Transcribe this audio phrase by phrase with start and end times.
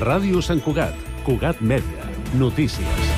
[0.00, 0.96] Ràdio Sant Cugat,
[1.26, 2.08] Cugat Mèdia,
[2.40, 3.09] notícies.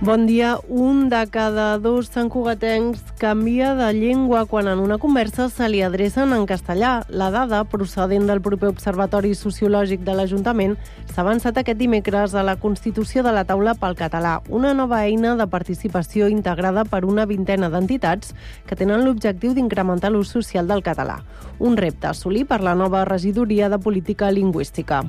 [0.00, 0.56] Bon dia.
[0.66, 6.32] Un de cada dos santcugatencs canvia de llengua quan en una conversa se li adrecen
[6.32, 7.04] en castellà.
[7.10, 10.78] La dada, procedent del proper Observatori Sociològic de l'Ajuntament,
[11.12, 15.36] s'ha avançat aquest dimecres a la constitució de la taula pel català, una nova eina
[15.36, 18.32] de participació integrada per una vintena d'entitats
[18.64, 21.20] que tenen l'objectiu d'incrementar l'ús social del català.
[21.58, 25.04] Un repte a assolir per la nova regidoria de política lingüística.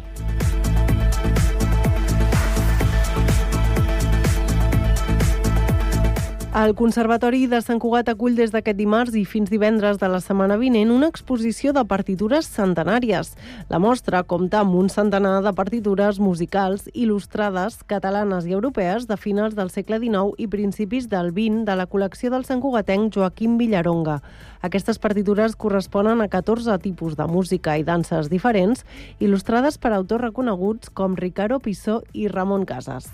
[6.52, 10.58] El Conservatori de Sant Cugat acull des d'aquest dimarts i fins divendres de la setmana
[10.60, 13.30] vinent una exposició de partitures centenàries.
[13.72, 19.56] La mostra compta amb un centenar de partitures musicals il·lustrades catalanes i europees de finals
[19.56, 24.20] del segle XIX i principis del XX de la col·lecció del santcugatenc Joaquim Villaronga.
[24.60, 28.84] Aquestes partitures corresponen a 14 tipus de música i danses diferents,
[29.24, 33.08] il·lustrades per autors reconeguts com Ricardo Pissó i Ramon Casas.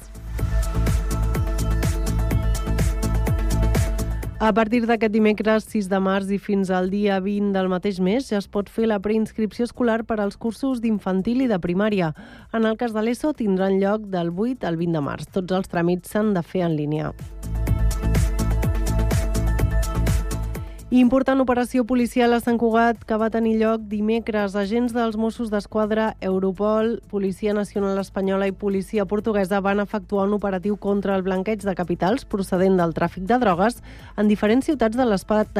[4.39, 8.27] A partir d'aquest dimecres 6 de març i fins al dia 20 del mateix mes
[8.29, 12.11] ja es pot fer la preinscripció escolar per als cursos d'infantil i de primària.
[12.53, 15.25] En el cas de l'ESO tindran lloc del 8 al 20 de març.
[15.33, 17.15] Tots els tràmits s'han de fer en línia.
[20.89, 24.53] Important operació policial a Sant Cugat que va tenir lloc dimecres.
[24.55, 30.77] Agents dels Mossos d'Esquadra, Europol, Policia Nacional Espanyola i Policia Portuguesa van efectuar un operatiu
[30.79, 33.81] contra el blanqueig de capitals procedent del tràfic de drogues
[34.15, 35.03] en diferents ciutats de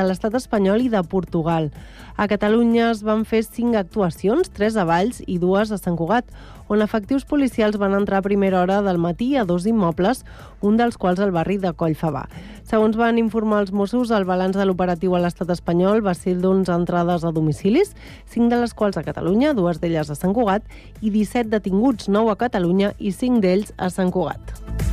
[0.08, 1.74] l'estat espanyol i de Portugal.
[2.16, 6.24] A Catalunya es van fer cinc actuacions, tres a Valls i dues a Sant Cugat,
[6.68, 10.26] on efectius policials van entrar a primera hora del matí a dos immobles,
[10.62, 12.26] un dels quals al barri de Collfabà.
[12.68, 16.74] Segons van informar els Mossos, el balanç de l'operatiu a l'estat espanyol va ser d'11
[16.76, 17.96] entrades a domicilis,
[18.34, 20.68] 5 de les quals a Catalunya, dues d'elles a Sant Cugat,
[21.02, 24.87] i 17 detinguts, 9 a Catalunya i 5 d'ells a Sant Cugat.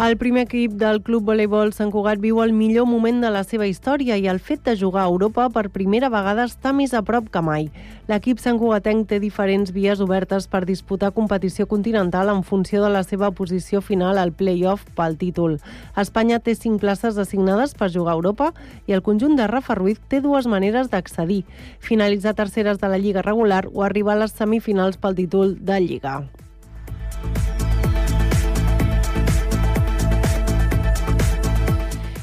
[0.00, 3.66] El primer equip del Club Voleibol Sant Cugat viu el millor moment de la seva
[3.68, 7.28] història i el fet de jugar a Europa per primera vegada està més a prop
[7.28, 7.68] que mai.
[8.08, 13.04] L'equip Sant Cugatenc té diferents vies obertes per disputar competició continental en funció de la
[13.04, 15.60] seva posició final al play-off pel títol.
[16.00, 18.54] Espanya té cinc places assignades per jugar a Europa
[18.88, 21.42] i el conjunt de Rafa Ruiz té dues maneres d'accedir,
[21.78, 26.22] finalitzar terceres de la Lliga regular o arribar a les semifinals pel títol de Lliga.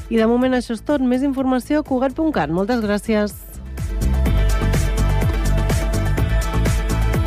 [0.08, 1.04] I de moment això és tot.
[1.04, 2.48] Més informació a Cugat.cat.
[2.48, 3.36] Moltes gràcies.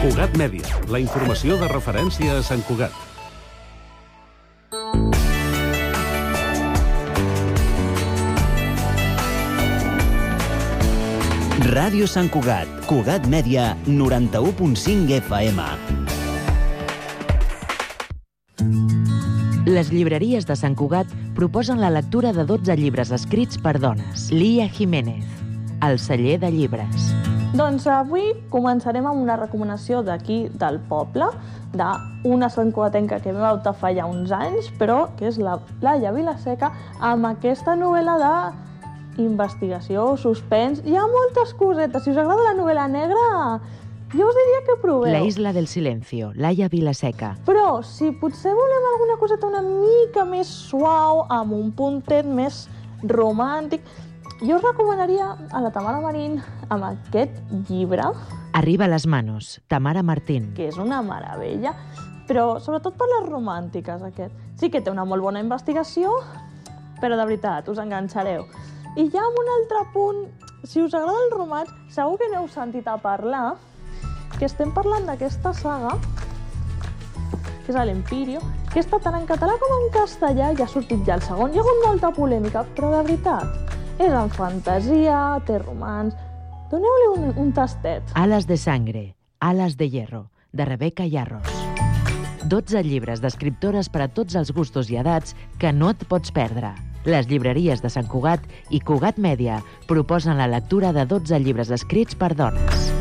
[0.02, 2.96] Cugat Mèdia, la informació de referència a Sant Cugat.
[11.72, 15.70] Ràdio Sant Cugat, Cugat Mèdia, 91.5 FM.
[19.70, 24.32] Les llibreries de Sant Cugat proposen la lectura de 12 llibres escrits per dones.
[24.34, 25.22] Lia Jiménez,
[25.86, 27.12] El celler de llibres.
[27.54, 31.28] Doncs avui començarem amb una recomanació d'aquí del poble,
[31.78, 36.72] d'una santcuatenca que vam optar fa ja uns anys, però que és la Laia Vilaseca,
[36.98, 38.34] amb aquesta novel·la de
[39.22, 40.82] investigació, suspens...
[40.90, 42.02] Hi ha moltes cosetes.
[42.02, 43.28] Si us agrada la novel·la negra,
[44.14, 45.12] jo us diria que proveu.
[45.12, 47.36] La isla del silencio, Laia Vilaseca.
[47.48, 52.66] Però si potser volem alguna coseta una mica més suau, amb un puntet més
[53.08, 53.86] romàntic,
[54.42, 56.40] jo us recomanaria a la Tamara Marín
[56.70, 57.40] amb aquest
[57.70, 58.10] llibre.
[58.58, 60.52] Arriba a les manos, Tamara Martín.
[60.58, 61.76] Que és una meravella,
[62.28, 64.36] però sobretot per les romàntiques, aquest.
[64.60, 66.18] Sí que té una molt bona investigació,
[67.00, 68.46] però de veritat, us enganxareu.
[69.00, 70.24] I ja amb un altre punt,
[70.68, 73.56] si us agrada el romanç, segur que n'heu sentit a parlar,
[74.42, 75.92] que estem parlant d'aquesta saga,
[77.62, 78.40] que és l'Empirio,
[78.72, 81.54] que està tant en català com en castellà, i ha sortit ja el segon.
[81.54, 86.18] Hi ha hagut molta polèmica, però de veritat, és en fantasia, té romans...
[86.72, 88.14] Doneu-li un, un tastet.
[88.16, 89.02] Alas de sangre,
[89.44, 91.52] Alas de hierro, de Rebeca Yarros.
[92.48, 96.72] 12 llibres d'escriptores per a tots els gustos i edats que no et pots perdre.
[97.06, 99.60] Les llibreries de Sant Cugat i Cugat Mèdia
[99.92, 103.01] proposen la lectura de 12 llibres escrits per dones.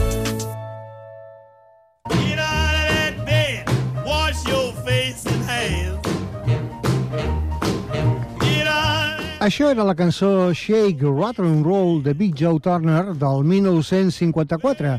[9.41, 14.91] Això era la cançó Shake, Rattle and Roll de Big Joe Turner del 1954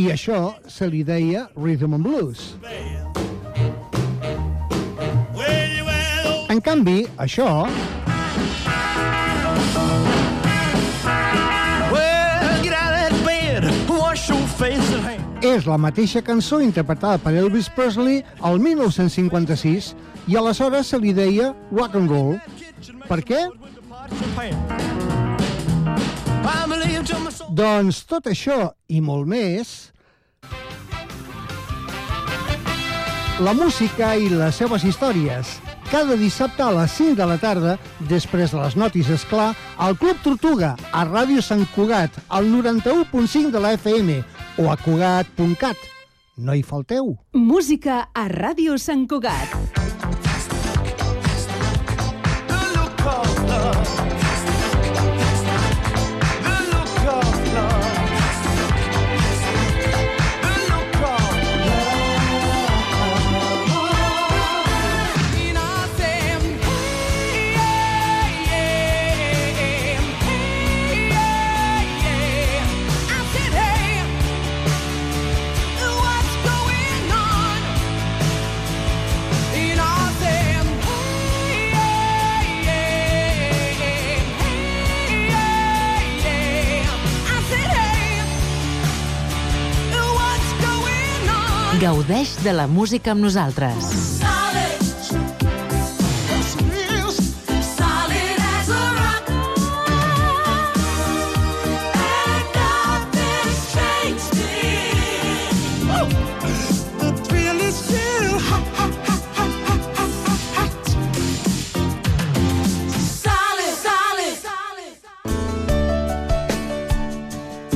[0.00, 2.54] i això se li deia Rhythm and Blues.
[6.48, 7.68] En canvi, això...
[15.44, 19.92] És la mateixa cançó interpretada per Elvis Presley al 1956
[20.32, 22.38] i aleshores se li deia rock and roll.
[23.04, 23.44] Per què?
[27.50, 29.90] Doncs tot això i molt més...
[33.40, 35.54] La música i les seves històries.
[35.88, 37.78] Cada dissabte a les 5 de la tarda,
[38.10, 43.64] després de les notícies, clar, al Club Tortuga, a Ràdio Sant Cugat, al 91.5 de
[43.64, 44.20] la FM
[44.60, 45.90] o a Cugat.cat.
[46.36, 47.16] No hi falteu.
[47.32, 49.79] Música a Ràdio Sant Cugat.
[91.80, 93.86] Gaudeix de la música amb nosaltres.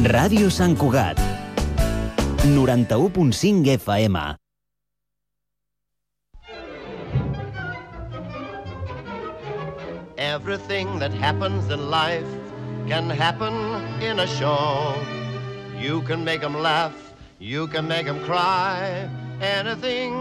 [0.04, 1.33] Ràdio Sant Cugat.
[2.44, 4.36] 91.5 FM.
[10.18, 12.26] Everything that happens in life
[12.86, 13.54] can happen
[14.02, 14.94] in a show.
[15.80, 19.08] You can make them laugh, you can make them cry.
[19.40, 20.12] Anything,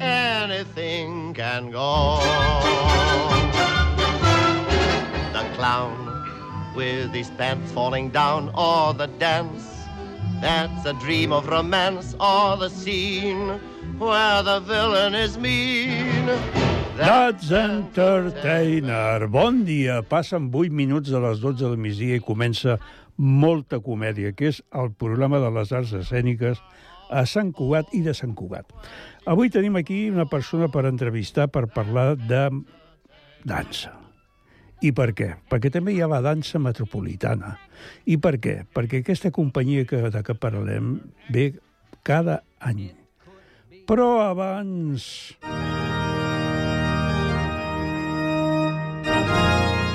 [0.00, 2.18] anything can go.
[5.32, 9.79] The clown with his pants falling down, or the dance
[10.40, 13.60] that's a dream of romance, or the scene
[13.98, 16.26] where the villain is mean.
[16.96, 19.26] That's Entertainer.
[19.28, 20.02] Bon dia.
[20.02, 22.78] Passen 8 minuts de les 12 del migdia i comença
[23.16, 26.60] molta comèdia, que és el programa de les arts escèniques
[27.10, 28.68] a Sant Cugat i de Sant Cugat.
[29.28, 32.46] Avui tenim aquí una persona per entrevistar per parlar de
[33.44, 33.99] dansa.
[34.80, 35.34] I per què?
[35.52, 37.56] Perquè també hi ha la dansa metropolitana.
[38.08, 38.62] I per què?
[38.72, 40.94] Perquè aquesta companyia que, de què parlem
[41.28, 41.50] ve
[42.06, 42.88] cada any.
[43.88, 45.36] Però abans...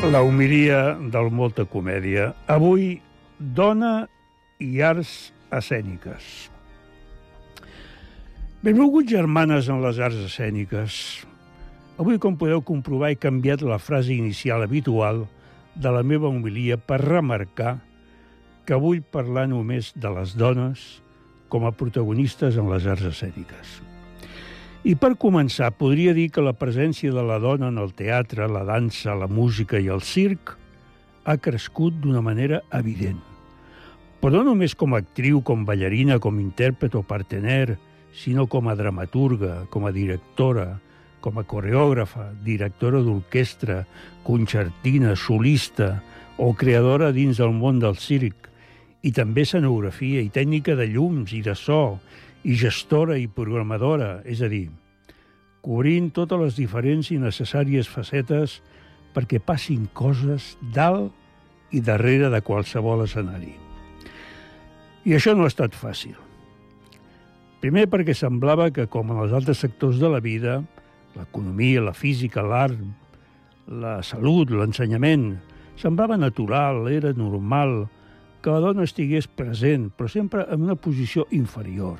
[0.05, 2.27] La humilia del Molta Comèdia.
[2.45, 2.99] Avui,
[3.39, 4.05] dona
[4.61, 6.51] i arts escèniques.
[8.61, 11.25] Benvolguts germanes en les arts escèniques.
[11.95, 15.23] Avui, com podeu comprovar, he canviat la frase inicial habitual
[15.79, 17.77] de la meva homilia per remarcar
[18.67, 20.83] que vull parlar només de les dones
[21.47, 23.79] com a protagonistes en les arts escèniques.
[24.83, 28.65] I per començar, podria dir que la presència de la dona en el teatre, la
[28.67, 30.51] dansa, la música i el circ
[31.23, 33.21] ha crescut d'una manera evident.
[34.19, 37.79] Però no només com a actriu, com ballarina, com intèrpret o partener,
[38.11, 40.75] sinó com a dramaturga, com a directora,
[41.25, 43.81] com a coreògrafa, directora d'orquestra,
[44.25, 45.95] concertina, solista
[46.37, 48.51] o creadora dins del món del circ
[49.05, 51.97] i també escenografia i tècnica de llums i de so,
[52.45, 54.67] i gestora i programadora, és a dir,
[55.65, 58.59] cobrint totes les diferents i necessàries facetes
[59.15, 61.09] perquè passin coses dalt
[61.73, 63.55] i darrere de qualsevol escenari.
[65.05, 66.13] I això no ha estat fàcil.
[67.65, 70.59] Primer perquè semblava que, com en els altres sectors de la vida,
[71.15, 72.79] l'economia, la física, l'art,
[73.67, 75.33] la salut, l'ensenyament,
[75.79, 77.87] semblava natural, era normal
[78.45, 81.97] que la dona estigués present, però sempre en una posició inferior,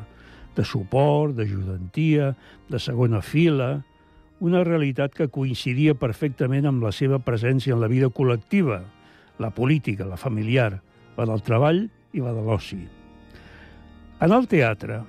[0.56, 2.36] de suport, d'ajudantia,
[2.70, 3.80] de segona fila,
[4.40, 8.84] una realitat que coincidia perfectament amb la seva presència en la vida col·lectiva,
[9.40, 10.82] la política, la familiar,
[11.18, 11.82] la del treball
[12.14, 12.84] i la de l'oci.
[14.24, 15.02] En el teatre,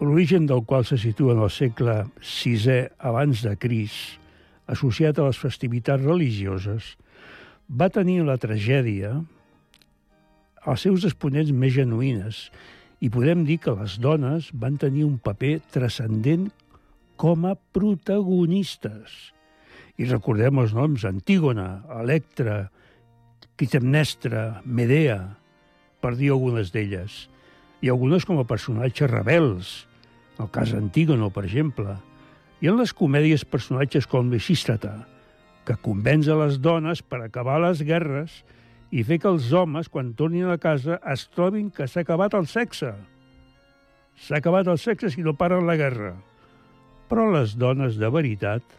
[0.00, 3.96] l'origen del qual se situa en el segle VI abans de Cris,
[4.66, 6.94] associat a les festivitats religioses,
[7.68, 9.12] va tenir la tragèdia
[10.64, 12.48] als seus exponents més genuïnes
[13.00, 16.48] i podem dir que les dones van tenir un paper transcendent
[17.20, 19.32] com a protagonistes.
[20.00, 22.70] I recordem els noms Antígona, Electra,
[23.60, 25.20] Clitemnestra, Medea,
[26.00, 27.26] per dir algunes d'elles,
[27.84, 29.89] i algunes com a personatges rebels,
[30.40, 31.96] el cas Antígono, per exemple,
[32.60, 34.94] i en les comèdies personatges com Lisístrata,
[35.68, 38.40] que convenç a les dones per acabar les guerres
[38.90, 42.48] i fer que els homes, quan tornin a casa, es trobin que s'ha acabat el
[42.50, 42.92] sexe.
[44.20, 46.14] S'ha acabat el sexe si no paren la guerra.
[47.08, 48.76] Però les dones de veritat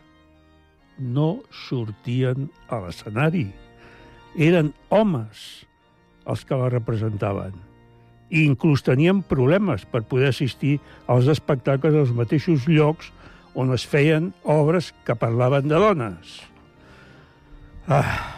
[0.99, 3.47] no sortien a l'escenari.
[4.35, 5.65] Eren homes
[6.29, 7.70] els que la representaven
[8.31, 10.79] i inclús tenien problemes per poder assistir
[11.11, 13.11] als espectacles als mateixos llocs
[13.53, 16.39] on es feien obres que parlaven de dones.
[17.91, 18.37] Ah.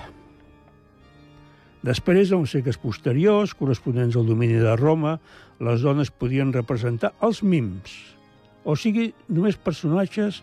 [1.84, 5.18] Després, en segles posteriors, corresponents al domini de Roma,
[5.60, 7.92] les dones podien representar els mims,
[8.64, 10.42] o sigui, només personatges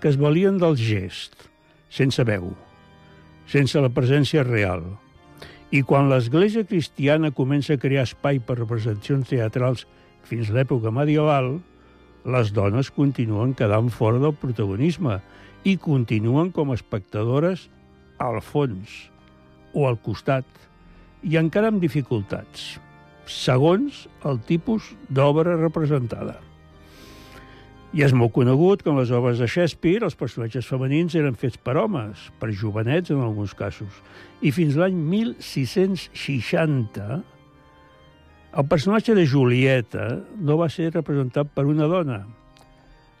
[0.00, 1.34] que es valien del gest,
[1.90, 2.52] sense veu,
[3.50, 4.86] sense la presència real.
[5.68, 9.84] I quan l'Església cristiana comença a crear espai per representacions teatrals
[10.24, 11.58] fins l'època medieval,
[12.24, 15.18] les dones continuen quedant fora del protagonisme
[15.68, 17.68] i continuen com a espectadores
[18.16, 18.96] al fons
[19.76, 20.46] o al costat,
[21.22, 22.78] i encara amb dificultats,
[23.28, 26.38] segons el tipus d'obra representada.
[27.96, 31.56] I és molt conegut que en les obres de Shakespeare els personatges femenins eren fets
[31.56, 33.88] per homes, per jovenets en alguns casos.
[34.44, 37.24] I fins l'any 1660
[38.58, 40.04] el personatge de Julieta
[40.40, 42.22] no va ser representat per una dona,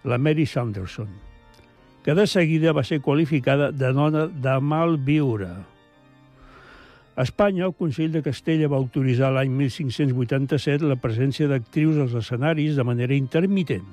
[0.08, 1.08] la Mary Sanderson,
[2.04, 5.50] que de seguida va ser qualificada de dona de mal viure.
[7.14, 12.78] A Espanya, el Consell de Castella va autoritzar l'any 1587 la presència d'actrius als escenaris
[12.78, 13.86] de manera intermitent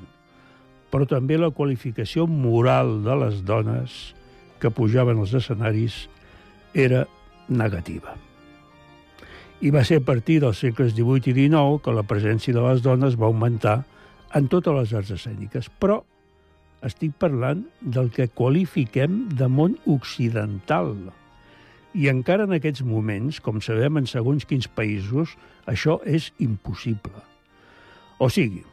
[0.96, 4.14] però també la qualificació moral de les dones
[4.64, 5.98] que pujaven als escenaris
[6.72, 7.02] era
[7.50, 8.14] negativa.
[9.60, 12.80] I va ser a partir dels segles XVIII i XIX que la presència de les
[12.86, 13.82] dones va augmentar
[14.40, 15.98] en totes les arts escèniques, però
[16.88, 20.94] estic parlant del que qualifiquem de món occidental.
[21.92, 25.36] I encara en aquests moments, com sabem en segons quins països,
[25.68, 27.20] això és impossible.
[28.24, 28.64] O sigui,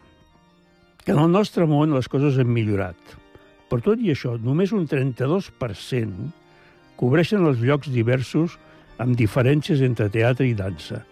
[1.04, 3.16] que en el nostre món les coses han millorat.
[3.70, 6.28] Per tot i això, només un 32%
[7.00, 8.58] cobreixen els llocs diversos
[9.02, 11.02] amb diferències entre teatre i dansa,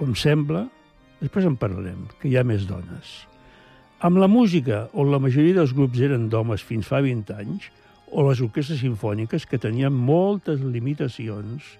[0.00, 0.64] on sembla,
[1.20, 3.14] després en parlarem, que hi ha més dones.
[4.04, 7.68] Amb la música, on la majoria dels grups eren d'homes fins fa 20 anys,
[8.14, 11.74] o les orquestres sinfòniques, que tenien moltes limitacions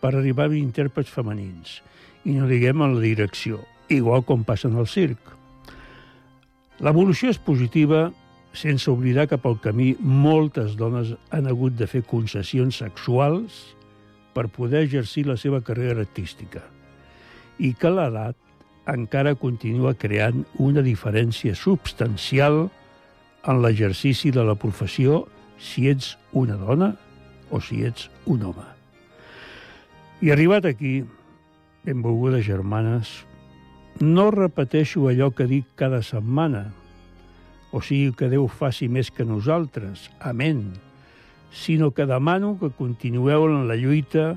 [0.00, 1.80] per arribar a intèrprets femenins,
[2.24, 5.39] i no diguem en la direcció, igual com passa en el circ.
[6.80, 8.08] L'evolució és positiva
[8.56, 13.60] sense oblidar que pel camí moltes dones han hagut de fer concessions sexuals
[14.34, 16.62] per poder exercir la seva carrera artística
[17.60, 18.36] i que l'edat
[18.90, 22.62] encara continua creant una diferència substancial
[23.44, 25.26] en l'exercici de la professió
[25.60, 26.94] si ets una dona
[27.50, 28.66] o si ets un home.
[30.24, 31.02] I arribat aquí,
[31.84, 33.12] benvolgudes germanes,
[34.00, 36.70] no repeteixo allò que dic cada setmana,
[37.70, 40.72] o sigui que Déu faci més que nosaltres, amén,
[41.52, 44.34] sinó que demano que continueu en la lluita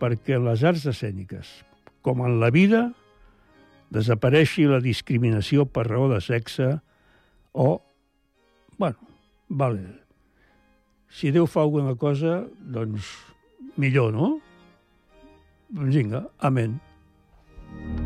[0.00, 1.46] perquè les arts escèniques,
[2.02, 2.90] com en la vida,
[3.94, 6.74] desapareixi la discriminació per raó de sexe
[7.54, 7.80] o,
[8.76, 8.98] bueno,
[9.48, 9.86] vale,
[11.08, 13.14] si Déu fa alguna cosa, doncs
[13.78, 14.34] millor, no?
[15.70, 16.80] Doncs vinga, amén.
[17.66, 18.05] thank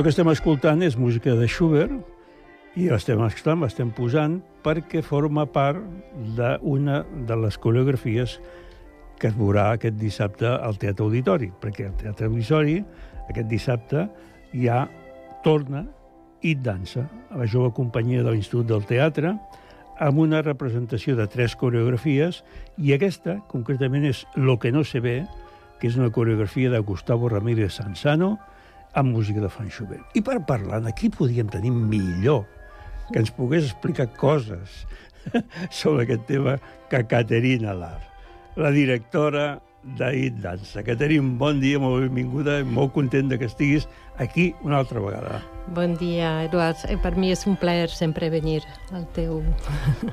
[0.00, 1.92] Això que estem escoltant és música de Schubert
[2.80, 5.82] i l'estem escoltant, l'estem posant perquè forma part
[6.38, 8.38] d'una de les coreografies
[9.20, 12.78] que es veurà aquest dissabte al Teatre Auditori, perquè el Teatre Auditori
[13.26, 14.06] aquest dissabte
[14.54, 14.86] ja
[15.44, 15.84] torna
[16.40, 19.34] i dansa a la jove companyia de l'Institut del Teatre
[20.00, 22.40] amb una representació de tres coreografies
[22.80, 25.18] i aquesta, concretament, és Lo que no se ve,
[25.76, 28.38] que és una coreografia de Gustavo Ramírez Sansano
[28.94, 30.04] amb música de Fan Schubert.
[30.14, 32.44] I per parlar, aquí podíem tenir millor
[33.12, 34.84] que ens pogués explicar coses
[35.70, 36.58] sobre aquest tema
[36.90, 38.00] que Caterina Lar,
[38.56, 39.60] la directora
[39.96, 40.82] d'Aid Dansa.
[40.84, 45.40] Caterina, bon dia, molt benvinguda, molt content que estiguis aquí una altra vegada.
[45.74, 46.84] Bon dia, Eduard.
[46.90, 48.60] Eh, Per mi és un plaer sempre venir
[48.92, 49.40] al teu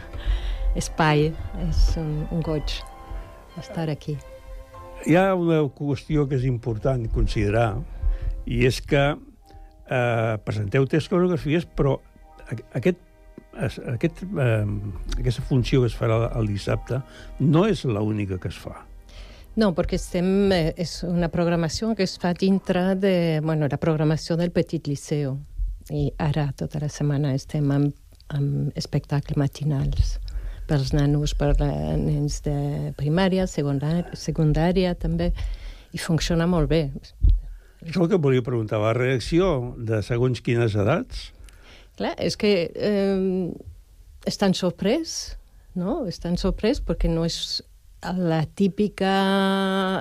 [0.82, 1.32] espai.
[1.68, 2.78] És un, un goig
[3.60, 4.18] estar aquí.
[5.06, 7.76] Hi ha una qüestió que és important considerar,
[8.48, 11.98] i és que eh, presenteu tres coreografies, però
[12.78, 13.00] aquest,
[13.94, 14.66] aquest, eh,
[15.20, 17.02] aquesta funció que es farà el dissabte
[17.40, 18.78] no és l'única que es fa.
[19.58, 24.38] No, perquè estem, eh, és una programació que es fa dintre de bueno, la programació
[24.38, 25.40] del Petit Liceu.
[25.90, 27.96] I ara, tota la setmana, estem amb,
[28.36, 30.18] amb espectacles matinals
[30.68, 35.32] pels nanos, per nens de primària, secundària, secundària també,
[35.96, 36.82] i funciona molt bé.
[37.88, 41.30] Això que volia preguntar, la reacció de segons quines edats?
[41.98, 43.48] Clar, és que eh,
[44.28, 45.38] estan sorprès,
[45.80, 46.02] no?
[46.12, 47.40] Estan sorprès perquè no és
[48.04, 49.14] la típica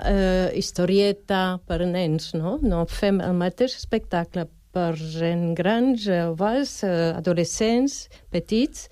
[0.04, 2.58] eh, historieta per nens, no?
[2.62, 8.90] No fem el mateix espectacle per gent grans, joves, eh, adolescents, petits,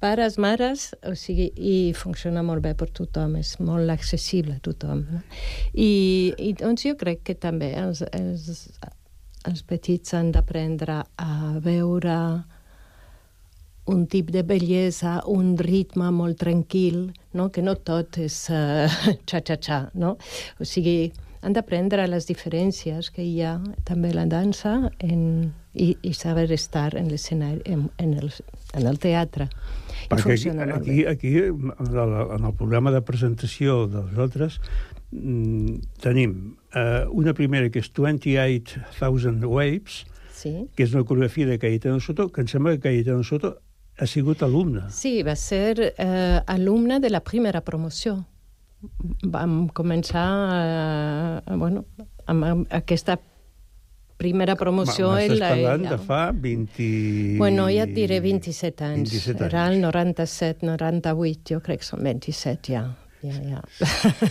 [0.00, 5.04] pares, mares, o sigui, i funciona molt bé per tothom, és molt accessible a tothom.
[5.10, 5.22] No?
[5.74, 5.90] I,
[6.38, 8.68] I doncs jo crec que també els, els,
[9.48, 12.18] els petits han d'aprendre a veure
[13.88, 17.48] un tip de bellesa, un ritme molt tranquil, no?
[17.50, 18.84] que no tot és uh,
[19.24, 20.16] xa-xa-xa, no?
[20.60, 21.10] O sigui,
[21.42, 23.56] han d'aprendre les diferències que hi ha
[23.88, 28.32] també la dansa en, i, i saber estar en l'escenari, en, en, el,
[28.74, 29.48] en el teatre.
[30.08, 34.58] Perquè aquí, aquí, aquí, en el programa de presentació dels altres,
[35.12, 40.54] mm, tenim eh, una primera que és 28,000 Waves, sí.
[40.74, 43.58] que és una coreografia de Cayetano Soto, que em sembla que Cayetano Soto
[43.98, 44.86] ha sigut alumne.
[44.94, 48.22] Sí, va ser eh, alumne de la primera promoció.
[49.26, 51.84] Vam començar eh, bueno,
[52.30, 53.18] amb, amb aquesta
[54.18, 55.12] primera promoció...
[55.14, 55.96] M'estàs parlant ella.
[55.96, 56.86] de fa 20...
[57.40, 59.12] Bueno, ja et diré 27 anys.
[59.14, 59.44] 27 anys.
[59.48, 62.82] Era el 97, 98, jo crec que són 27 ja.
[63.22, 63.62] ja, ja.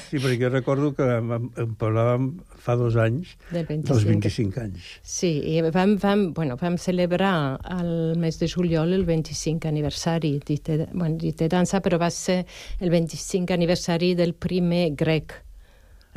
[0.10, 2.30] Sí, perquè jo recordo que em, em parlàvem
[2.64, 3.88] fa dos anys Del 25.
[3.88, 4.90] dels 25 anys.
[5.08, 7.36] Sí, i vam, vam, bueno, vam celebrar
[7.78, 12.42] el mes de juliol el 25 aniversari d'Ite bueno, Dansa, però va ser
[12.80, 15.40] el 25 aniversari del primer grec,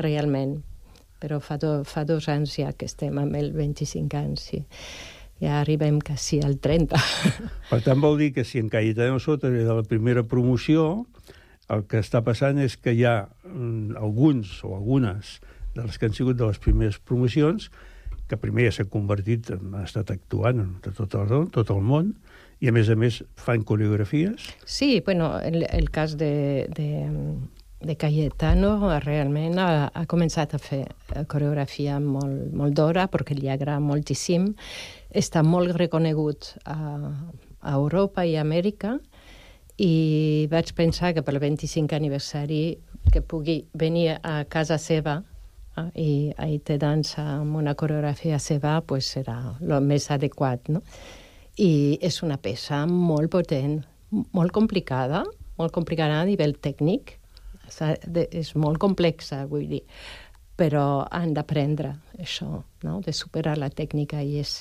[0.01, 0.59] realment.
[1.21, 4.63] Però fa, do, fa dos anys ja que estem amb el 25 anys, sí.
[5.41, 7.01] Ja arribem quasi al 30.
[7.71, 11.07] Per tant, vol dir que si en Cayetano Soto era de la primera promoció,
[11.71, 15.39] el que està passant és que hi ha mm, alguns o algunes
[15.77, 17.71] de les que han sigut de les primeres promocions
[18.31, 22.13] que primer ja s'han convertit, han estat actuant de tot el, tot el món,
[22.61, 24.51] i a més a més fan coreografies.
[24.69, 27.09] Sí, bueno, el, el cas de, de,
[27.81, 30.83] de Cayetano realment ha, ha començat a fer
[31.33, 34.51] coreografia molt, molt d'hora perquè li agrada moltíssim.
[35.11, 36.77] Està molt reconegut a,
[37.61, 38.99] a Europa i a Amèrica
[39.81, 42.77] i vaig pensar que pel 25 aniversari
[43.11, 45.23] que pugui venir a casa seva
[45.77, 50.85] eh, i ahir te dansa amb una coreografia seva pues serà el més adequat, no?
[51.57, 53.81] I és una peça molt potent,
[54.37, 55.25] molt complicada,
[55.59, 57.20] molt complicada a nivell tècnic,
[57.71, 59.83] és molt complexa, vull dir,
[60.61, 63.01] però han d'aprendre això, no?
[63.05, 64.55] de superar la tècnica i és,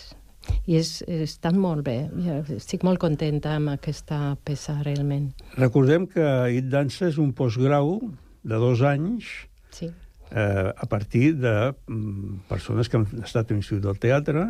[0.69, 0.93] i és,
[1.25, 1.97] estan molt bé.
[2.23, 5.31] Jo estic molt contenta amb aquesta peça, realment.
[5.57, 7.97] Recordem que It Dansa és un postgrau
[8.43, 9.27] de dos anys
[9.75, 9.89] sí.
[10.31, 14.47] eh, a partir de mm, persones que han estat a l'Institut del Teatre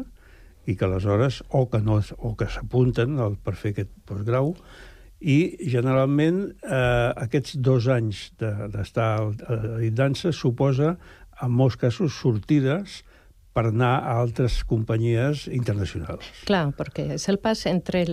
[0.70, 4.54] i que aleshores, o que, no, o que s'apunten per fer aquest postgrau,
[5.20, 10.96] i generalment eh, aquests dos anys d'estar de, It Dansa suposa,
[11.44, 13.04] en molts casos, sortides
[13.56, 16.26] per anar a altres companyies internacionals.
[16.48, 18.06] Clar, perquè és el pas entre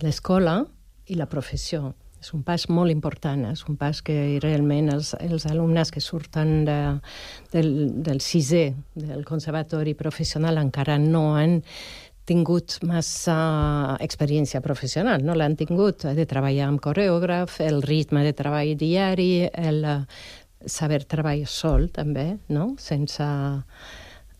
[0.00, 0.64] l'escola
[1.06, 1.94] i la professió.
[2.16, 6.64] És un pas molt important, és un pas que realment els, els alumnes que surten
[6.66, 6.78] de,
[7.52, 7.68] del,
[8.02, 11.60] del sisè del conservatori professional encara no han
[12.26, 13.36] tingut massa
[14.02, 19.84] experiència professional, no l'han tingut de treballar amb coreògraf, el ritme de treball diari, el
[19.86, 20.00] eh,
[20.66, 22.72] saber treballar sol també, no?
[22.82, 23.26] sense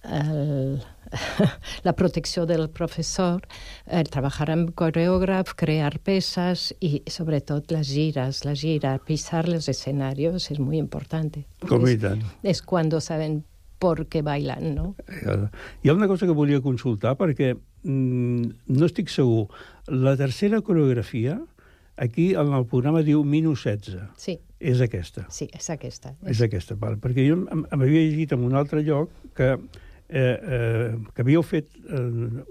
[0.07, 0.83] el,
[1.87, 3.47] la protecció del professor,
[3.87, 10.51] eh, treballar amb coreògraf, crear peces i sobretot les gires, la gira, pisar los escenarios
[10.51, 11.39] és molt important.
[11.67, 12.25] Com i tant.
[12.43, 13.45] és quan saben
[13.79, 14.95] por qué bailan, no?
[15.83, 19.49] Hi ha una cosa que volia consultar perquè mm, no estic segur.
[19.87, 21.39] La tercera coreografia,
[21.97, 24.11] aquí en el programa diu minus 16.
[24.21, 24.39] Sí.
[24.57, 25.27] És aquesta.
[25.29, 26.15] Sí, és aquesta.
[26.25, 26.97] És aquesta, val.
[27.01, 29.51] perquè jo m'havia llegit en un altre lloc que,
[30.09, 32.01] eh, eh, que havíeu fet eh,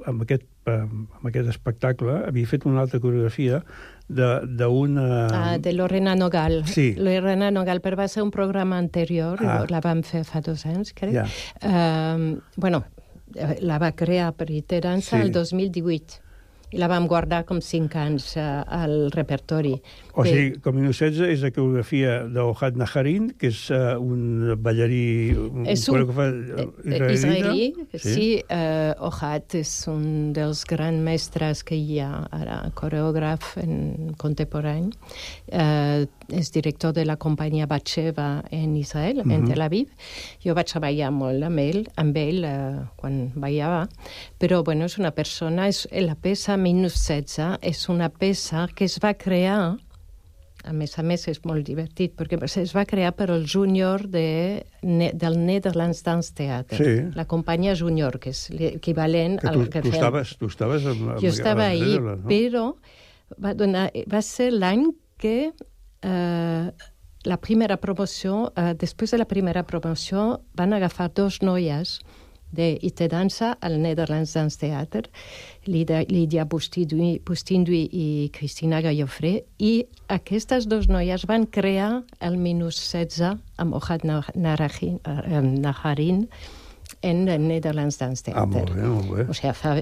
[0.06, 3.64] amb, aquest, eh, amb aquest espectacle, havia fet una altra coreografia
[4.08, 5.28] d'una...
[5.32, 6.64] Ah, de Lorena Nogal.
[6.68, 6.94] Sí.
[6.98, 9.66] Lorena Nogal, però va ser un programa anterior, Ah.
[9.70, 11.14] la vam fer fa dos anys, crec.
[11.14, 11.26] Ja.
[11.62, 12.84] Um, bueno,
[13.36, 15.22] eh, la va crear per Iterança Sí.
[15.24, 16.22] el 2018
[16.72, 19.82] i la vam guardar com cinc anys uh, al repertori.
[20.16, 24.54] O Bé, sigui, com minus 16 és la coreografia d'Ohad Naharin, que és uh, un
[24.64, 25.36] ballarí...
[25.36, 27.66] Un És un coreògraf eh, israelí,
[27.98, 34.14] sí, sí eh, Ohad és un dels grans mestres que hi ha ara, coreògraf en
[34.22, 34.94] contemporani.
[35.52, 39.50] Eh, és director de la companyia Batsheva en Israel, en Mhm.
[39.52, 39.90] Tel Aviv.
[40.46, 43.90] Jo vaig treballar molt amb ell, amb ell eh, quan ballava,
[44.40, 49.00] però bueno, és una persona, és, la peça Minus 16 és una peça que es
[49.04, 49.76] va crear
[50.66, 54.66] a més a més és molt divertit, perquè es va crear per el júnior de,
[54.82, 56.96] ne, del Netherlands Dance Theater, Sí.
[57.16, 60.00] la companyia júnior, que és l'equivalent al que tu, fem.
[60.00, 62.18] estaves, tu estaves amb, amb Jo estava amb ahí, no?
[62.28, 62.66] però
[63.38, 64.90] va, donar, va ser l'any
[65.22, 65.54] que
[66.02, 66.72] eh,
[67.26, 72.00] la primera promoció, eh, després de la primera promoció, van agafar dos noies
[72.56, 75.06] de IT Dansa al Netherlands Dance Theater,
[75.68, 83.36] Lídia, Bustindui, Bustindui i Cristina Gallofré, i aquestes dues noies van crear el Minus 16
[83.62, 85.00] amb Ohad Naharin,
[85.62, 86.28] Naharin
[87.02, 88.42] en el Netherlands Dance Theater.
[88.42, 89.26] Ah, molt bé, molt bé.
[89.30, 89.76] O sigui, fa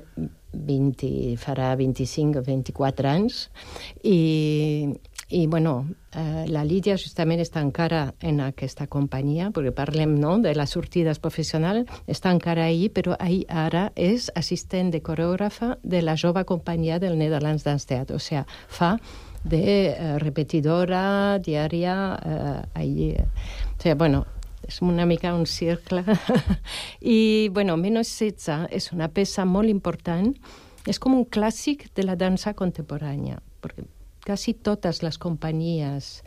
[0.54, 3.48] 20, farà 25 o 24 anys.
[4.04, 4.18] I,
[5.34, 10.52] i bueno, eh, la Lídia justament està encara en aquesta companyia, perquè parlem no, de
[10.54, 16.14] les sortides professionals, està encara ahí, però ahí ara és assistent de coreògrafa de la
[16.22, 18.20] jove companyia del Netherlands Dance Theater.
[18.20, 18.92] O sigui, fa
[19.44, 23.10] de eh, repetidora diària eh, allí.
[23.18, 24.22] O sigui, bueno,
[24.70, 26.06] és una mica un cercle.
[27.02, 30.30] I, bueno, Menos 16 és una peça molt important.
[30.86, 33.88] És com un clàssic de la dansa contemporània, perquè
[34.26, 36.22] quasi totes les companyies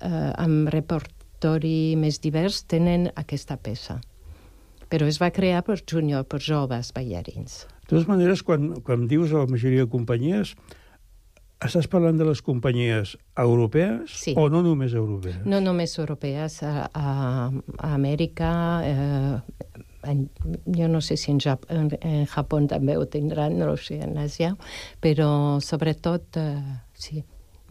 [0.00, 4.00] eh, amb repertori més divers tenen aquesta peça.
[4.92, 7.64] Però es va crear per júnior, per joves ballarins.
[7.82, 10.54] De totes maneres, quan, quan dius a la majoria de companyies,
[11.62, 14.34] estàs parlant de les companyies europees Sí.
[14.36, 15.40] o no només europees?
[15.46, 18.52] No només europees, a, a, a Amèrica,
[18.84, 20.24] eh, en,
[20.66, 24.00] jo no sé si en, Jap en, en Japó també ho tindran, no ho sé,
[24.02, 24.56] en Àsia,
[25.00, 27.22] però sobretot, eh, sí,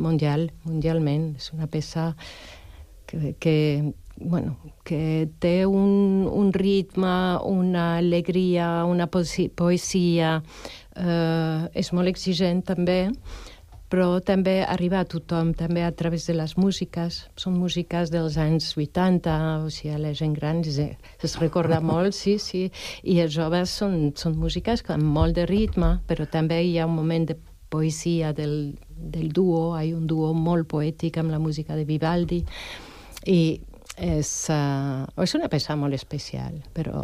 [0.01, 1.35] mundial, mundialment.
[1.39, 2.11] És una peça
[3.07, 3.55] que, que
[4.21, 10.41] bueno, que té un, un ritme, una alegria, una poesi poesia,
[10.95, 13.01] eh, és molt exigent també,
[13.91, 17.25] però també arriba a tothom, també a través de les músiques.
[17.35, 19.33] Són músiques dels anys 80,
[19.65, 22.69] o sigui, la gent gran es, es recorda molt, sí, sí,
[23.03, 26.95] i els joves són, són músiques amb molt de ritme, però també hi ha un
[26.95, 27.39] moment de
[27.71, 32.41] poesia del, del duo, hi ha un duo molt poètic amb la música de Vivaldi,
[33.27, 33.41] i
[34.01, 37.03] és, uh, és una peça molt especial, però...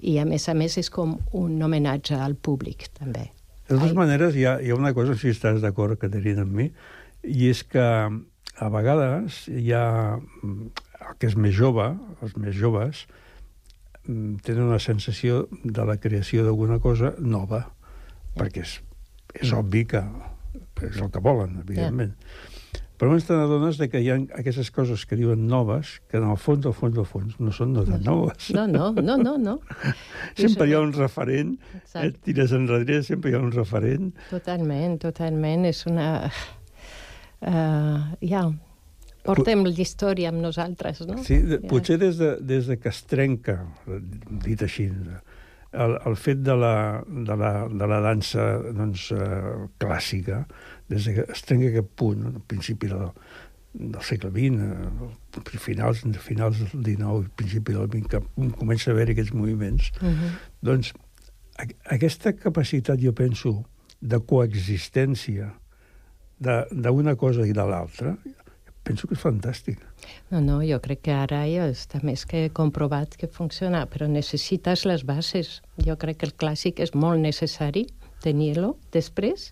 [0.00, 3.30] I a més a més és com un homenatge al públic, també.
[3.68, 6.70] De totes maneres, hi ha, hi ha una cosa, si estàs d'acord, Caterina, amb mi,
[7.22, 9.84] i és que a vegades hi ha
[10.18, 10.70] mm,
[11.10, 11.90] el que és més jove,
[12.24, 13.04] els més joves,
[14.06, 17.66] mm, tenen una sensació de la creació d'alguna cosa nova,
[18.36, 18.76] perquè és,
[19.38, 20.02] és obvi que
[20.88, 22.16] és el que volen, evidentment.
[23.00, 26.66] Però ens de que hi ha aquestes coses que diuen noves, que en el fons,
[26.68, 28.50] al fons, al fons, no són no tan noves.
[28.52, 29.54] No, no, no, no, no.
[30.36, 32.18] sempre hi ha un referent, eh, Exacte.
[32.28, 34.10] tires enrere, sempre hi ha un referent.
[34.28, 35.64] Totalment, totalment.
[35.70, 36.10] És una...
[37.40, 38.42] Uh, ja,
[39.24, 41.22] portem la història amb nosaltres, no?
[41.24, 41.68] Sí, de, Ja.
[41.72, 43.62] potser des de, des de que es trenca,
[44.44, 44.90] dit així,
[45.72, 50.44] el, el fet de la, de la, de la dansa doncs, eh, clàssica,
[50.90, 53.12] des que es trenca aquest punt, al principi del,
[53.74, 54.58] del segle XX,
[55.38, 60.08] eh, finals, finals del XIX, principi del XX, que comença a haver aquests moviments, uh
[60.08, 60.32] -huh.
[60.60, 60.92] doncs
[61.56, 63.64] a, aquesta capacitat, jo penso,
[64.00, 65.52] de coexistència
[66.40, 68.16] d'una cosa i de l'altra,
[68.90, 69.80] penso que és fantàstic.
[70.32, 74.84] No, no, jo crec que ara ja està més que comprovat que funciona, però necessites
[74.88, 75.60] les bases.
[75.78, 77.86] Jo crec que el clàssic és molt necessari
[78.24, 79.50] tenir-lo després,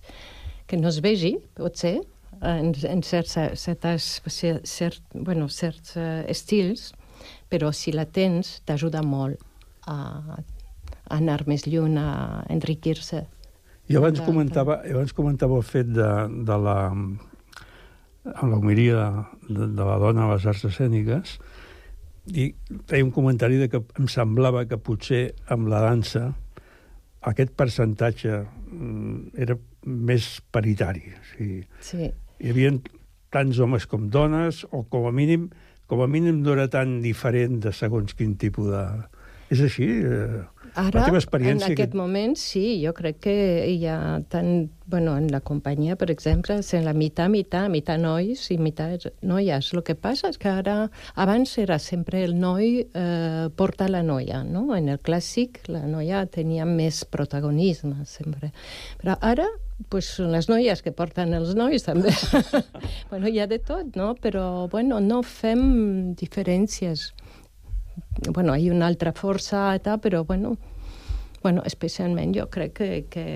[0.68, 1.96] que no es vegi, potser,
[2.42, 4.10] en, en certs, certes,
[4.68, 6.92] cert, bueno, certs uh, estils,
[7.48, 9.40] però si la tens t'ajuda molt
[9.88, 9.96] a,
[10.36, 13.24] a anar més lluny, a enriquir-se.
[13.88, 16.10] I abans comentava, abans comentava el fet de,
[16.44, 16.78] de la
[18.34, 19.06] amb l'homilia
[19.48, 21.38] de, de la dona a les arts escèniques
[22.28, 22.50] i
[22.90, 26.28] feia un comentari de que em semblava que potser amb la dansa
[27.28, 29.56] aquest percentatge mm, era
[29.88, 31.14] més paritari.
[31.16, 32.10] O sigui, sí.
[32.38, 32.74] Hi havia
[33.34, 35.48] tants homes com dones, o com a mínim,
[35.88, 38.84] com a mínim no era tan diferent de segons quin tipus de...
[39.52, 39.88] És així?
[40.04, 41.68] Eh, Ara, la teva experiència...
[41.68, 41.98] en aquest que...
[41.98, 43.36] moment, sí, jo crec que
[43.70, 44.68] hi ha tant...
[44.88, 49.04] Bueno, en la companyia, per exemple, és en la meitat, meitat, meitat nois i meitat
[49.20, 49.68] noies.
[49.76, 50.78] El que passa és que ara...
[51.20, 54.64] Abans era sempre el noi eh, porta la noia, no?
[54.76, 58.54] En el clàssic la noia tenia més protagonisme, sempre.
[59.02, 59.48] Però ara
[59.92, 62.10] pues són les noies que porten els nois, també.
[63.10, 64.14] bueno, hi ha de tot, no?
[64.18, 67.12] Però, bueno, no fem diferències
[68.26, 70.56] bueno, hi ha una altra força, tal, però bueno,
[71.42, 73.26] bueno, especialment jo crec que, que,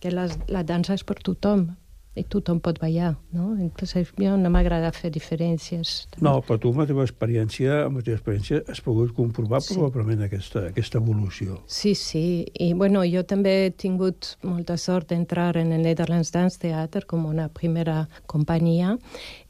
[0.00, 1.70] que la, la dansa és per tothom
[2.14, 3.56] i tothom pot ballar, no?
[3.58, 5.94] Entonces, jo no m'agrada fer diferències.
[6.22, 9.74] No, però tu amb la teva experiència, amb la teva experiència has pogut comprovar sí.
[9.74, 11.58] probablement aquesta, aquesta evolució.
[11.66, 16.62] Sí, sí, i bueno, jo també he tingut molta sort d'entrar en el Netherlands Dance
[16.62, 18.94] Theater com una primera companyia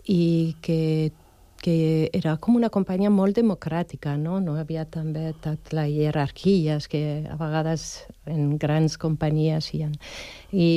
[0.09, 1.13] i que
[1.65, 4.37] que era com una companyia molt democràtica, no?
[4.45, 9.89] No havia també tot la jerarquia que a vegades en grans companyies hi ha.
[10.53, 10.69] I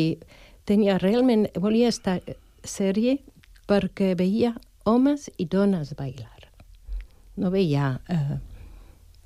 [0.63, 1.50] tenia realment...
[1.60, 2.21] Volia estar
[2.63, 3.17] sèrie
[3.67, 4.54] perquè veia
[4.88, 6.47] homes i dones bailar.
[7.36, 8.39] No veia eh,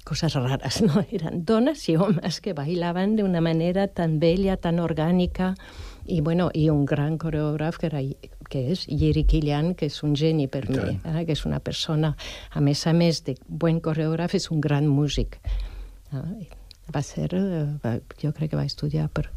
[0.04, 1.06] coses rares, no?
[1.18, 5.54] Eren dones i homes que bailaven d'una manera tan bella, tan orgànica,
[6.10, 8.02] i, bueno, i un gran coreògraf que, era,
[8.52, 11.24] que és Yeri Kilian, que és un geni per mi, eh?
[11.26, 12.14] que és una persona,
[12.52, 15.40] a més a més de bon coreògraf, és un gran músic.
[16.12, 16.50] Eh?
[16.92, 19.30] Va ser, eh, jo crec que va estudiar per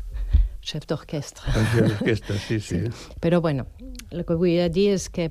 [0.65, 1.53] chef d'orquestra.
[1.55, 3.15] Chef d'orquestra, sí, sí, sí.
[3.23, 3.69] Però, bueno,
[4.11, 5.31] el que vull dir és que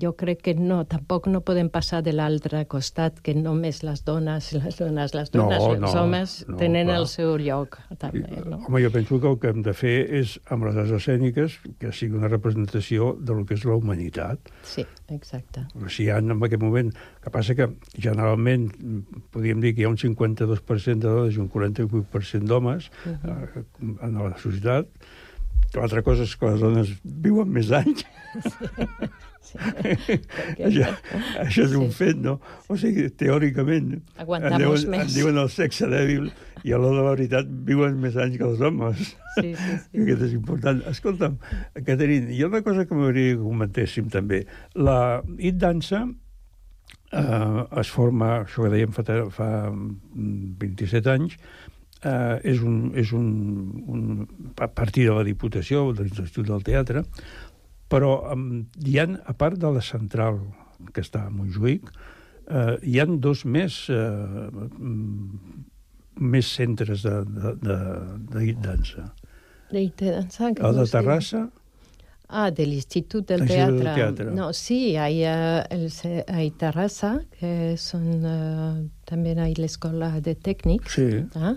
[0.00, 4.52] jo crec que no, tampoc no podem passar de l'altre costat, que només les dones,
[4.56, 6.98] les dones, les dones no, els no, homes no, tenen clar.
[7.00, 7.78] el seu lloc.
[8.00, 8.60] També, no?
[8.66, 11.92] Home, jo penso que el que hem de fer és, amb les arts escèniques, que
[11.96, 14.52] sigui una representació de lo que és la humanitat.
[14.66, 15.66] Sí, exacte.
[15.80, 16.92] O sigui, en aquest moment,
[17.24, 18.68] que passa que generalment
[19.34, 23.38] podríem dir que hi ha un 52% de dones i un 48% d'homes uh -huh.
[23.58, 23.64] eh,
[24.02, 24.86] en la societat,
[25.74, 28.04] L'altra cosa és que les dones viuen més anys.
[28.36, 28.68] Sí.
[29.46, 30.16] Sí.
[30.66, 30.90] això,
[31.44, 32.36] això és un fet, no?
[32.68, 33.94] O sigui, teòricament...
[34.22, 35.06] Aguantamos en diuen, més.
[35.06, 36.28] En diuen el sexe dèbil
[36.66, 39.14] i a l'hora de la veritat viuen més anys que els homes.
[39.36, 39.78] Sí, sí, sí.
[40.02, 40.82] Aquest és important.
[40.90, 41.38] Escolta'm,
[41.86, 44.44] Caterina, hi ha una cosa que m'hauria que comentéssim també.
[44.74, 44.98] La
[45.38, 46.06] It Dansa
[47.12, 51.38] eh, es forma, això que dèiem fa, fa 27 anys,
[52.02, 53.28] eh, és, un, és un,
[53.86, 57.04] un, a partir de la Diputació, de l'Institut del Teatre,
[57.92, 60.40] però um, hi ha, a part de la central,
[60.92, 61.90] que està a Montjuïc,
[62.46, 64.66] eh, hi han dos més, eh,
[66.34, 67.78] més centres de, de, de,
[68.32, 69.06] de dansa.
[69.70, 70.50] De dansa?
[70.56, 71.46] El de Terrassa...
[72.28, 73.76] Ah, de l'Institut del Teatre.
[73.76, 74.30] del Teatre.
[74.34, 75.92] No, sí, hay, uh, el,
[76.26, 80.96] hay Terrassa, que són uh, també hay l'escola de tècnics.
[80.98, 81.20] Sí.
[81.38, 81.54] Uh?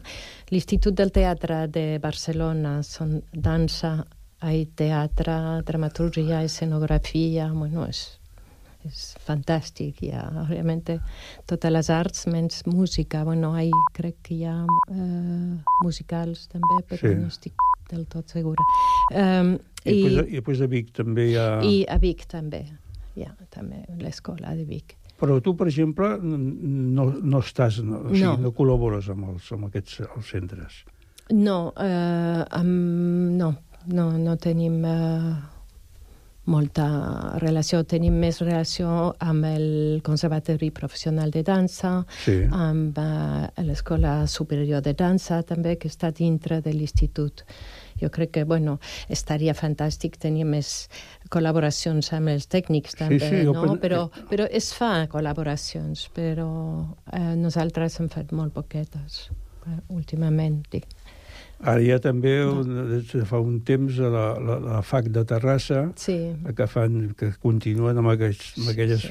[0.54, 3.96] L'Institut del Teatre de Barcelona són dansa,
[4.39, 8.19] hay teatre, dramaturgia, escenografia, bueno, és,
[8.88, 10.04] és fantàstic.
[10.06, 10.86] Hi ha realment
[11.49, 13.23] totes les arts, menys música.
[13.28, 17.15] Bueno, hay, crec que hi ha eh, musicals també, però sí.
[17.19, 18.63] no estic del tot segura.
[19.12, 21.49] Um, I, i, després, I després a Vic també hi ha...
[21.65, 22.63] I a Vic també,
[23.17, 24.95] hi ha també l'escola de Vic.
[25.19, 28.38] Però tu, per exemple, no, no estàs, no, o sigui, no.
[28.39, 30.78] no col·labores amb, els, amb aquests els centres.
[31.36, 33.49] No, eh, amb, no,
[33.91, 35.34] no, no tenim eh,
[36.49, 42.39] molta relació, tenim més relació amb el Conservatori Professional de Dansa, Sí.
[42.49, 47.43] amb uh, l'Escola Superior de Dansa també, que està dintre de l'institut.
[48.02, 50.88] Jo crec que, bueno, estaria fantàstic tenir més
[51.30, 53.65] col·laboracions amb els tècnics també, sí, jo no?
[53.67, 56.49] pen- Però, però es fa col·laboracions, però
[57.13, 59.30] eh, nosaltres hem fet molt poquetes
[59.67, 60.63] eh, últimament.
[60.71, 60.88] Dic.
[61.60, 65.10] Ara hi ha també, un, des de fa un temps, a la, la, la FAC
[65.12, 66.15] de Terrassa, Sí.
[66.56, 69.04] que, fan, que continuen amb, aquells, amb aquelles,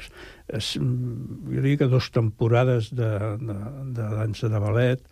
[0.57, 3.57] es, jo diria que dues temporades de, de,
[3.99, 5.03] de dansa de ballet.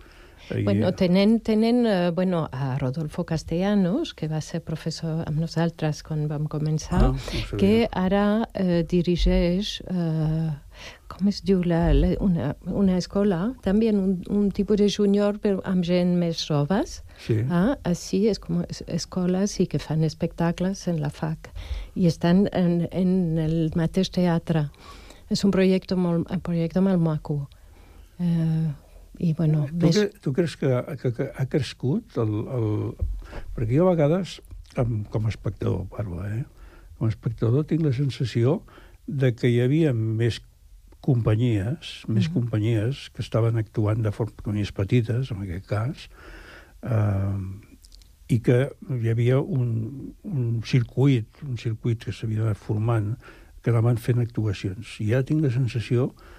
[0.64, 6.28] Bueno, tenen, tenen eh, bueno, a Rodolfo Castellanos, que va ser professor amb nosaltres quan
[6.30, 10.54] vam començar, Ah, no que ara eh, dirigeix, eh,
[11.12, 15.60] com es diu, la, la, una, una escola, també un, un tipus de júnior, però
[15.66, 17.02] amb gent més joves.
[17.26, 17.42] Sí.
[17.52, 21.52] Ah, així és com es, escoles i que fan espectacles en la FAC
[21.96, 24.70] i estan en, en el mateix teatre.
[25.30, 27.42] És un projecte molt, un projecte molt maco.
[28.20, 28.68] Eh,
[29.20, 30.70] I, bueno, Tu, cre tu creus que,
[31.02, 32.68] que, que ha crescut el, el...
[33.56, 34.40] Perquè jo a vegades,
[34.76, 36.44] com a espectador parlo, eh?
[36.98, 38.62] com a espectador tinc la sensació
[39.08, 40.42] de que hi havia més
[41.02, 42.34] companyies, més Mhm.
[42.34, 46.10] companyies que estaven actuant de forma companyies petites, en aquest cas,
[46.84, 47.38] eh,
[48.30, 53.16] i que hi havia un, un circuit, un circuit que s'havia anat formant,
[53.64, 55.00] que anaven fent actuacions.
[55.00, 56.37] I ara tinc la sensació que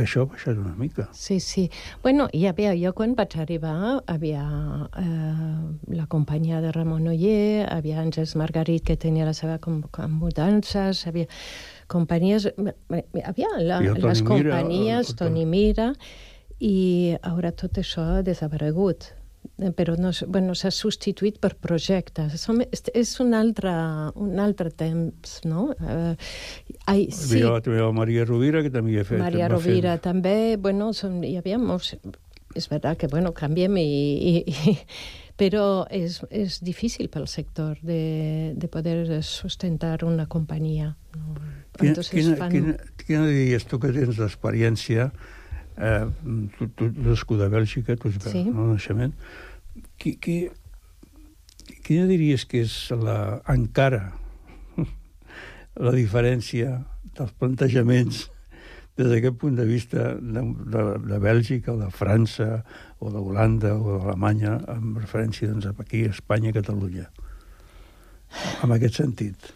[0.00, 1.08] això ha baixat una mica.
[1.12, 1.66] Sí, sí.
[2.02, 4.42] Bueno, hi havia, jo quan vaig arribar, havia
[4.96, 10.10] eh, la companyia de Ramon Oller, havia Àngels Margarit, que tenia la seva com, com
[10.22, 11.26] mudances, havia
[11.92, 12.48] companyies...
[12.56, 15.92] Havia la, I les Mira, companyies, el- el- Toni Mira,
[16.58, 19.12] i ara tot això ha desaparegut
[19.76, 22.34] però no, bueno, s'ha substituït per projectes.
[22.42, 23.72] Som, és, és un, altre,
[24.18, 25.70] un altre temps, no?
[25.78, 26.12] Uh,
[26.90, 29.22] ai, Hi sí, havia també la Maria Rovira, que també hi ha fet...
[29.22, 31.94] Maria Rovira també, bueno, són, hi havia molts...
[32.52, 33.90] És veritat que, bueno, canviem i...
[34.32, 34.38] i,
[34.72, 34.78] i
[35.42, 40.92] però és, és difícil pel sector de, de poder sustentar una companyia.
[41.16, 41.36] No?
[41.72, 45.08] Quina, Entonces quina, fan- quina, quina diries tu que tens l'experiència,
[45.78, 46.04] eh,
[46.58, 48.44] tu, tu, tu a Bèlgica, tu ets sí.
[48.44, 49.16] no, naixement,
[49.98, 50.36] qui, qui,
[51.84, 54.12] quina diries que és la, encara
[55.86, 56.78] la diferència
[57.16, 58.26] dels plantejaments
[58.96, 62.62] des d'aquest punt de vista de, de, de Bèlgica o de França
[63.00, 67.08] o d'Holanda o d'Alemanya amb referència doncs, aquí a Espanya i Catalunya?
[68.64, 69.52] En aquest sentit.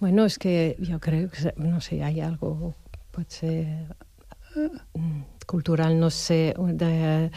[0.00, 2.72] Bueno, és que jo crec que, no sé, hi ha algo,
[3.14, 3.62] potser
[4.56, 7.30] mm, cultural, no sé, de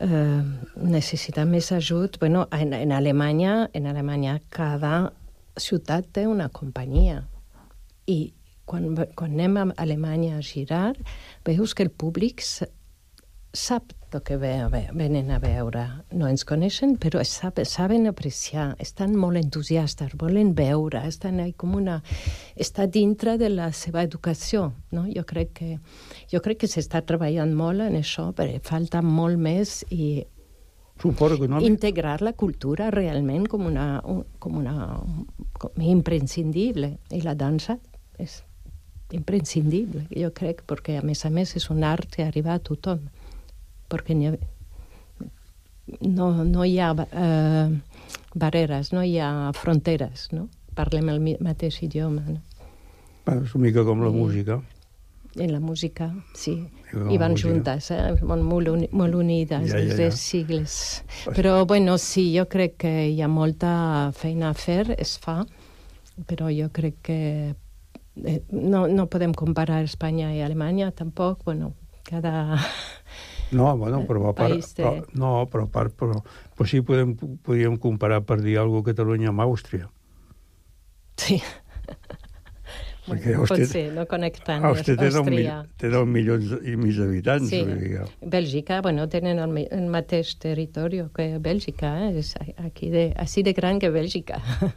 [0.00, 0.42] eh,
[0.76, 2.18] necessitar més ajut.
[2.20, 5.12] Bueno, en, en Alemanya, en Alemanya cada
[5.58, 7.24] ciutat té una companyia
[8.06, 8.32] i
[8.68, 10.94] quan, quan anem a Alemanya a girar,
[11.46, 12.44] veus que el públic
[13.52, 15.82] sap el que ve a ve, venen a veure.
[16.16, 21.74] No ens coneixen, però sap, saben apreciar, estan molt entusiastes, volen veure, estan ahí com
[21.76, 21.98] una...
[22.56, 24.72] està dintre de la seva educació.
[24.92, 25.04] No?
[25.12, 25.78] Jo crec que,
[26.32, 30.24] jo crec que s'està treballant molt en això, però falta molt més i
[30.98, 34.98] suport econòmic integrar la cultura realment com una, un- com una
[35.60, 36.96] com imprescindible.
[37.12, 37.76] I la dansa
[38.18, 38.40] és
[39.12, 43.04] imprescindible, jo crec, perquè a més a més és un art que arriba a tothom.
[43.88, 44.34] Perquè ha,
[46.00, 47.68] no, no hi ha eh,
[48.34, 50.48] barreres, no hi ha fronteres, no?
[50.78, 52.42] Parlem el mateix idioma, no?
[53.26, 54.60] Va, és una mica com la música
[55.38, 56.54] En la música, sí.
[56.90, 57.48] I la van música.
[57.48, 58.14] juntes, eh?
[58.26, 59.96] Molt, molt, uni, molt unides Ja, ja, des ja.
[60.08, 61.04] de sigles.
[61.36, 65.44] Però, bueno, sí, jo crec que hi ha molta feina a fer, es fa,
[66.26, 67.20] però jo crec que
[68.24, 71.74] eh, no, no podem comparar Espanya i Alemanya, tampoc, bueno,
[72.08, 72.58] cada...
[73.52, 76.18] No, bueno, però a part, País té- però, no, però part, però,
[76.56, 79.88] però sí podem, podríem comparar per dir alguna cosa Catalunya amb Àustria.
[81.16, 81.40] Sí.
[83.08, 85.54] Perquè Bueno, pot Àustria- ser, no connectant Àustria té 10, mil, Àustria.
[85.80, 87.48] té 10 milions i mig d'habitants.
[87.48, 92.10] Sí, vull dir, Bèlgica, bueno, tenen el, el mateix territori que Bèlgica, eh?
[92.20, 94.42] és aquí de, així de gran que Bèlgica.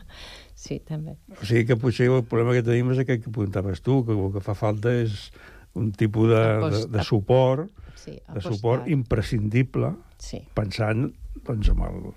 [0.55, 1.17] sí, també.
[1.41, 4.31] O sigui que potser el problema que tenim és aquest que apuntaves tu, que el
[4.31, 5.27] que fa falta és
[5.75, 6.41] un tipus de,
[6.71, 7.67] de, de suport,
[8.01, 8.53] Sí, de apostar.
[8.53, 10.41] suport imprescindible, Sí.
[10.57, 11.11] pensant
[11.45, 12.13] doncs, amb, el,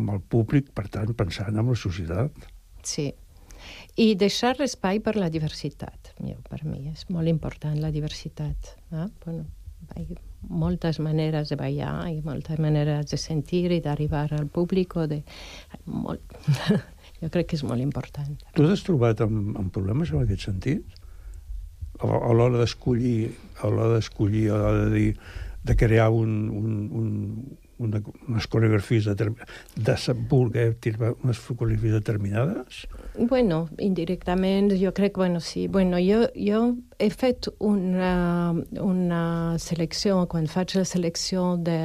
[0.00, 2.32] amb el públic, per tant, pensant amb la societat.
[2.82, 3.12] Sí.
[3.98, 6.12] I deixar espai per la diversitat.
[6.22, 8.76] Jo, per mi és molt important la diversitat.
[8.92, 9.06] Eh?
[9.24, 9.46] Bueno,
[9.96, 14.96] hi ha moltes maneres de ballar i moltes maneres de sentir i d'arribar al públic
[14.96, 15.22] o de...
[15.86, 16.22] Molt...
[17.18, 18.36] Jo crec que és molt important.
[18.54, 20.97] Tu t'has trobat amb, amb problemes en aquest sentit?
[21.98, 23.30] A, l'hora d'escollir,
[23.62, 25.14] a l'hora d'escollir, a l'hora de dir,
[25.64, 32.86] de crear un, un, un, una, unes coreografies determinades, de voler tirar unes coreografies determinades?
[33.18, 35.66] Bueno, indirectament, jo crec, bueno, sí.
[35.68, 41.80] Bueno, jo, jo he fet una, una selecció, quan faig la selecció de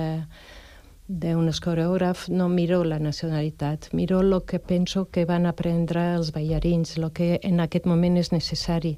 [1.08, 6.98] d'un coreògraf no miro la nacionalitat, miro el que penso que van aprendre els ballarins,
[6.98, 8.98] el que en aquest moment és necessari.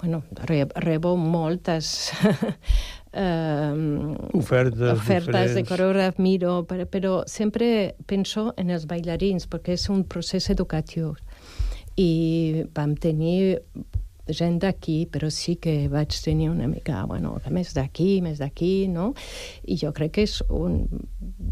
[0.00, 0.22] Bueno,
[0.84, 2.12] rebo moltes
[3.12, 9.88] eh, ofertes, ofertes de coreògraf, miro, però, però sempre penso en els ballarins, perquè és
[9.92, 11.14] un procés educatiu.
[11.96, 13.60] I vam tenir
[14.28, 19.12] gent d'aquí, però sí que vaig tenir una mica, bueno, més d'aquí, més d'aquí, no?
[19.68, 20.84] I jo crec que és un...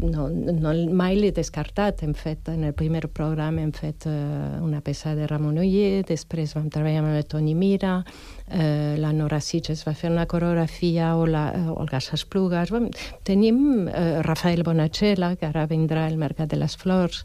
[0.03, 2.01] No, no mai l'he descartat.
[2.03, 6.55] Hem fet, en el primer programa hem fet uh, una peça de Ramon Oller, després
[6.57, 11.27] vam treballar amb el Toni Mira, uh, la Nora Sitges va fer una coreografia, o
[11.29, 12.73] la uh, Olga Sasplugas...
[12.73, 12.89] Bueno,
[13.23, 17.23] tenim uh, Rafael Bonacella, que ara vindrà al Mercat de les Flors,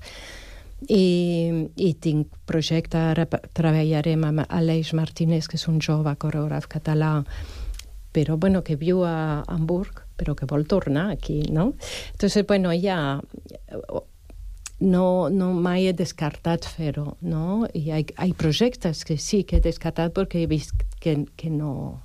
[0.86, 7.22] i, i tinc projecte, ara treballarem amb Aleix Martínez, que és un jove coreògraf català,
[8.14, 11.72] però bueno, que viu a Hamburg, però que vol tornar aquí, no?
[12.12, 13.20] Entonces, bueno, ja
[14.80, 17.66] no, no mai he descartat fer-ho, no?
[17.74, 22.00] I hi ha, projectes que sí que he descartat perquè he vist que, que no,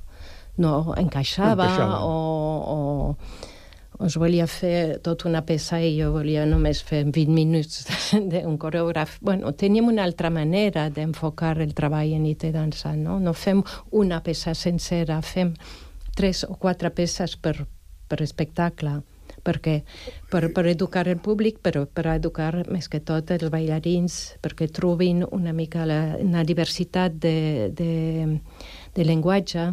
[0.57, 1.99] no encaixava, no encaixava.
[2.05, 3.52] o, o
[3.99, 7.85] us volia fer tot una peça i jo volia només fer 20 minuts
[8.31, 9.19] d'un coreògraf.
[9.21, 13.19] Bueno, teníem una altra manera d'enfocar el treball en IT dansa, no?
[13.19, 15.53] No fem una peça sencera, fem
[16.15, 17.57] tres o quatre peces per,
[18.07, 19.01] per espectacle
[19.43, 19.81] perquè
[20.31, 25.23] per, per educar el públic, però per educar més que tot els ballarins, perquè trobin
[25.31, 28.39] una mica la, una diversitat de, de,
[28.95, 29.67] de llenguatge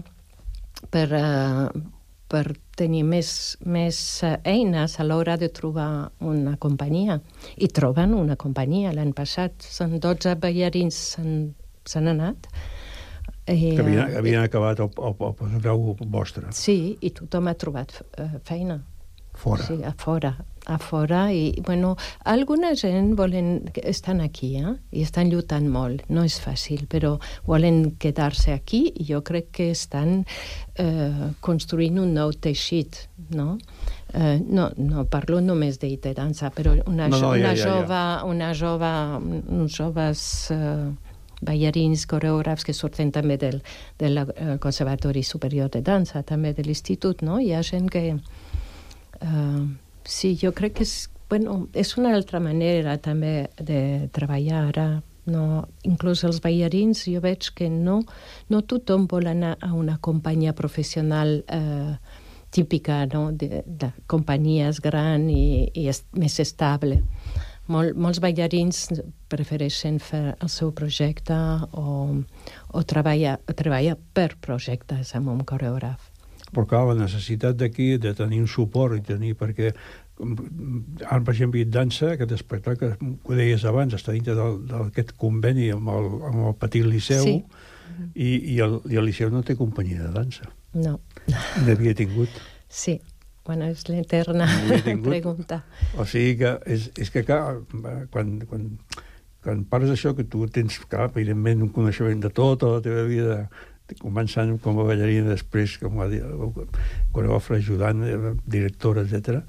[0.90, 1.68] per, uh,
[2.30, 2.44] per
[2.78, 3.30] tenir més,
[3.66, 7.18] més eh, eines a l'hora de trobar una companyia.
[7.58, 8.94] I troben una companyia.
[8.94, 12.46] L'any passat són 12 ballarins s'han anat.
[13.50, 16.54] Eh, que havien, havien acabat el, el, el, el vostre.
[16.54, 18.78] Sí, i tothom ha trobat uh, feina.
[19.41, 19.66] Fora.
[19.66, 20.36] Sí, a fora
[20.66, 24.74] a fora i, bueno, alguna gent volen, estan aquí, eh?
[24.93, 27.16] i estan lluitant molt, no és fàcil, però
[27.47, 30.24] volen quedar-se aquí i jo crec que estan
[30.78, 33.57] eh, construint un nou teixit, no?
[34.14, 38.24] Eh, no, no parlo només d'iterança, però una, no, no, una, ja, ja, jove, ja.
[38.26, 38.93] una jove,
[39.61, 40.22] uns joves
[40.55, 40.91] eh,
[41.41, 43.62] ballarins, coreògrafs que surten també del,
[43.99, 47.41] del eh, Conservatori Superior de Dansa, també de l'institut, no?
[47.41, 48.20] Hi ha gent que...
[49.20, 49.68] Eh,
[50.10, 54.88] Sí, jo crec que és, bueno, és una altra manera també de treballar ara.
[55.30, 58.00] No, inclús els ballarins jo veig que no,
[58.50, 61.94] no tothom vol anar a una companyia professional eh,
[62.50, 63.28] típica no?
[63.30, 67.02] de, de companyies gran i, i est més estable.
[67.70, 68.88] Mol, molts ballarins
[69.30, 71.36] prefereixen fer el seu projecte
[71.70, 72.08] o,
[72.74, 76.09] o treballar, treballar per projectes amb un coreògraf
[76.55, 79.72] però clar, la necessitat d'aquí de tenir un suport i tenir, perquè
[81.07, 86.09] ara, per exemple, dansa, aquest espectacle, ho deies abans, està dintre d'aquest conveni amb el,
[86.30, 87.36] amb el petit liceu, sí.
[88.14, 90.51] i, i, el, i el liceu no té companyia de dansa.
[90.76, 90.98] No.
[91.66, 92.36] N'havia tingut.
[92.70, 93.01] Sí,
[93.46, 94.46] bueno, és l'eterna
[95.03, 95.62] pregunta.
[95.98, 97.61] O sigui que, és, és que clar,
[98.12, 98.68] quan, quan,
[99.42, 103.42] quan parles d'això, que tu tens, clar, evidentment, un coneixement de tota la teva vida,
[103.99, 106.09] començant com a ballarina, després com a
[107.12, 109.43] coreògrafa ajudant, eh, directora, etc.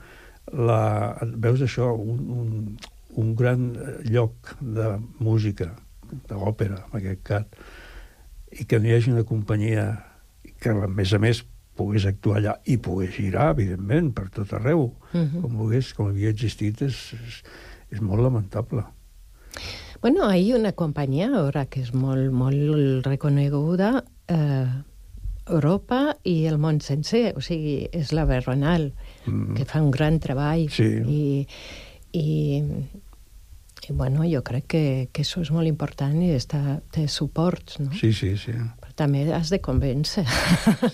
[0.57, 0.81] La,
[1.21, 2.51] veus això, un, un,
[3.21, 3.71] un gran
[4.07, 5.71] lloc de música,
[6.27, 7.45] d'òpera, en aquest cas,
[8.51, 9.85] i que no hi hagi una companyia
[10.59, 11.43] que, a més a més,
[11.77, 15.27] pogués actuar allà i pogués girar, evidentment, per tot arreu, uh mhm.
[15.27, 15.41] -huh.
[15.41, 17.43] com, pogués, com havia existit, és, és,
[17.91, 18.83] és molt lamentable.
[20.01, 24.81] Bueno, hay una companyia ara que és molt, molt reconeguda eh,
[25.51, 28.91] Europa i el món sencer, o sigui, és la Berronal,
[29.25, 29.55] mm.
[29.57, 30.67] que fa un gran treball.
[30.71, 30.89] Sí.
[31.01, 31.23] I,
[32.17, 32.27] i,
[33.81, 37.89] i bueno, jo crec que, que això és molt important i està, té suports, no?
[37.97, 38.53] Sí, sí, sí.
[38.83, 40.23] Però també has de convèncer.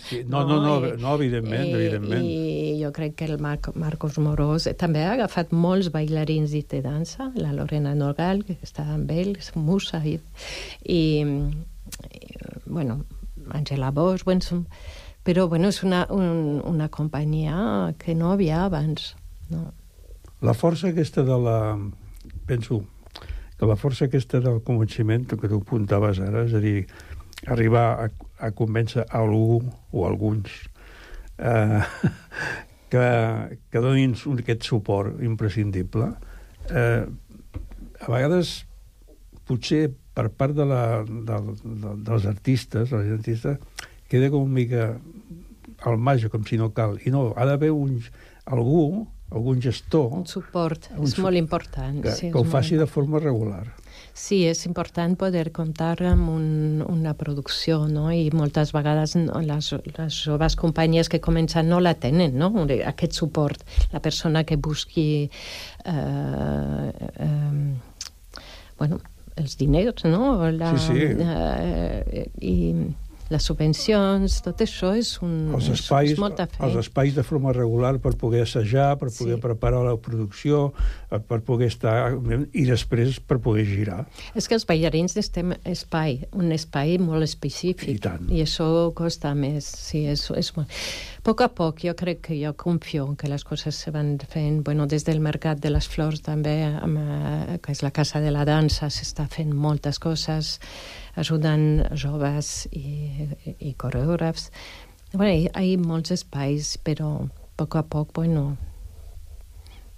[0.07, 2.23] Sí, no, no, no, no, no evidentment, I, evidentment.
[2.23, 6.81] I jo crec que el Mar Marcos Morós també ha agafat molts bailarins i de
[6.85, 10.17] dansa, la Lorena Nogal, que està amb ell, és musa, i,
[10.87, 12.33] i, i
[12.65, 13.01] bueno,
[13.53, 14.65] Angela Bosch, bueno,
[15.23, 19.15] però bueno, és una, un, una companyia que no havia abans.
[19.51, 19.71] No?
[20.41, 21.57] La força aquesta de la...
[22.47, 22.83] Penso
[23.57, 26.85] que la força aquesta del convenciment que tu apuntaves ara, és a dir,
[27.49, 28.07] arribar a,
[28.39, 29.59] a convèncer algú
[29.91, 30.53] o alguns
[31.37, 31.81] eh,
[32.91, 33.05] que,
[33.71, 36.11] que donin aquest suport imprescindible,
[36.69, 37.03] eh,
[37.99, 38.61] a vegades
[39.47, 43.59] potser per part de la, de, de, dels artistes, els artistes,
[44.09, 44.87] queda com una mica
[45.85, 46.97] al marge, com si no cal.
[47.05, 47.99] I no, ha d'haver un,
[48.49, 50.09] algú, algun gestor...
[50.15, 51.99] Un suport, un és molt important.
[52.01, 52.85] Que, sí, que ho faci molt...
[52.85, 53.65] de forma regular.
[54.17, 56.47] Sí, és important poder comptar amb un,
[56.89, 58.07] una producció, no?
[58.09, 62.49] I moltes vegades no, les, les joves companyies que comencen no la tenen, no?
[62.65, 63.61] Aquest suport.
[63.93, 65.29] La persona que busqui...
[65.85, 66.89] Eh,
[67.27, 67.75] eh,
[68.79, 68.99] bueno,
[69.37, 70.35] els diners, no?
[70.51, 71.05] La, Sí, sí.
[71.23, 72.55] Eh, I
[73.29, 76.67] les subvencions, tot això és, un, Els espais, és molta feina.
[76.71, 79.41] els espais de forma regular per poder assajar, per poder Sí.
[79.41, 80.73] preparar la producció,
[81.11, 82.13] eh, per poder estar...
[82.53, 84.05] i després per poder girar.
[84.35, 87.87] És que els ballarins necessitem espai, un espai molt específic.
[87.89, 88.29] I tant.
[88.31, 89.65] I això costa més.
[89.65, 90.67] Sí, és, és molt...
[91.17, 94.61] A poc a poc jo crec que jo confio que les coses se van fent,
[94.63, 98.31] bueno, des del Mercat de les Flors també, amb, eh, que és la Casa de
[98.31, 100.59] la Dansa, s'està fent moltes coses,
[101.17, 104.51] ajudant joves i, i coreògrafs.
[105.13, 108.51] Bueno, hi, hi ha molts espais, però a poc a poc, bueno,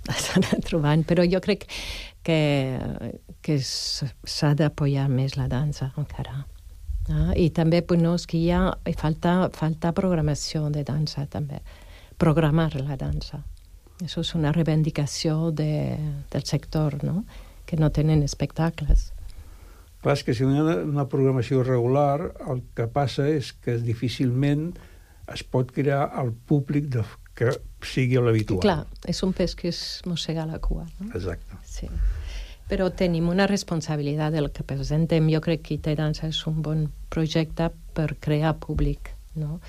[0.23, 1.67] s'han trobant, però jo crec
[2.23, 2.39] que,
[3.41, 6.45] que s'ha d'apoyar més la dansa encara.
[7.09, 8.61] Ah, I també bueno, és que hi ha,
[8.97, 11.63] falta, falta programació de dansa també,
[12.21, 13.41] programar la dansa.
[13.99, 15.97] Això és una reivindicació de,
[16.31, 17.23] del sector, no?
[17.65, 19.09] que no tenen espectacles.
[20.01, 23.77] Clar, és que si no hi ha una- programació regular, el que passa és que
[23.83, 24.69] difícilment
[25.33, 27.03] es pot crear el públic de,
[27.35, 27.51] que
[27.85, 28.61] sigui l'habitual.
[28.63, 30.85] Clar, és un pes que es mossega la cua.
[30.99, 31.11] No?
[31.13, 31.59] Exacte.
[31.67, 31.89] Sí.
[32.69, 35.27] Però tenim una responsabilitat del que presentem.
[35.33, 39.11] Jo crec que IT Dansa és un bon projecte per crear públic.
[39.35, 39.59] No?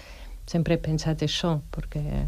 [0.47, 2.26] Sempre he pensat això, perquè...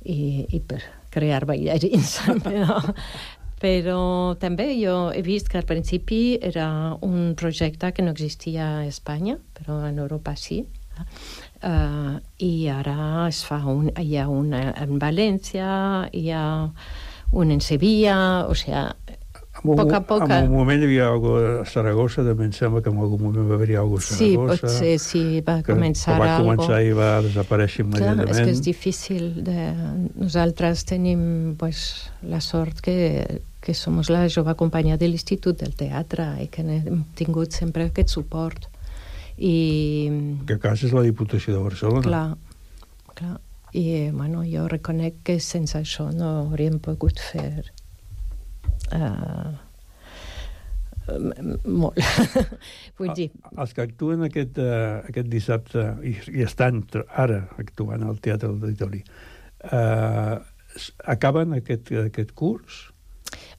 [0.00, 0.78] I, i per
[1.12, 2.14] crear ballarins.
[2.44, 2.78] però,
[3.60, 8.86] però també jo he vist que al principi era un projecte que no existia a
[8.86, 10.64] Espanya, però en Europa sí.
[11.60, 16.44] Uh, I ara es fa un, hi ha una en València, hi ha
[17.32, 18.84] un en Sevilla, o sigui,
[19.60, 20.22] En un, poc a poc...
[20.30, 23.48] En un moment hi havia alguna a Saragossa, també em sembla que en algun moment
[23.50, 24.60] va haver-hi alguna cosa a Sí, Saragossa.
[24.62, 26.46] potser sí, va que, començar que va algo.
[26.48, 28.30] començar i va desaparèixer Clar, immediatament.
[28.30, 29.26] és que és difícil.
[29.44, 29.66] De...
[30.16, 31.82] Nosaltres tenim pues,
[32.22, 32.96] la sort que,
[33.60, 38.08] que som la jove companyia de l'Institut del Teatre i que hem tingut sempre aquest
[38.08, 38.68] suport.
[39.36, 40.10] I,
[40.46, 42.02] Que a casa és la Diputació de Barcelona.
[42.02, 42.36] clar,
[43.14, 43.38] clar.
[43.72, 47.70] I, bueno, jo reconec que sense això no hauríem pogut fer
[48.92, 49.54] uh,
[51.64, 52.00] molt.
[52.98, 58.18] Vull dir, Els que actuen aquest, uh, aquest dissabte i, i estan ara actuant al
[58.18, 59.04] Teatre de l'Auditori,
[59.70, 60.40] uh,
[61.06, 62.89] acaben aquest, aquest curs?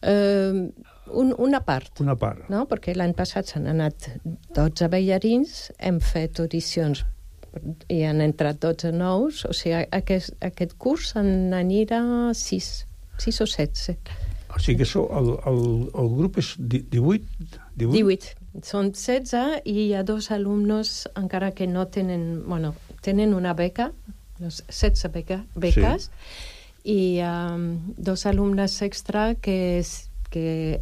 [0.04, 0.68] Uh,
[1.12, 2.00] un, una part.
[2.00, 2.48] Una part.
[2.50, 2.66] no?
[2.70, 4.10] perquè l'any passat s'han anat
[4.56, 7.04] 12 ballarins, hem fet audicions
[7.92, 12.02] i han entrat 12 nous, o sigui, aquest, aquest curs en anirà
[12.38, 12.70] 6,
[13.20, 13.82] 6 o 7.
[13.92, 14.20] 7.
[14.52, 15.62] O sigui que so, el, el,
[15.96, 17.60] el grup és di- 18?
[17.80, 17.92] 18?
[17.92, 18.32] 18.
[18.68, 22.44] Són 16 i hi ha dos alumnes encara que no tenen...
[22.48, 23.92] Bueno, tenen una beca,
[24.40, 26.61] los 16 beca, beques, sí.
[26.84, 30.82] I um, dos alumnes extra que, es, que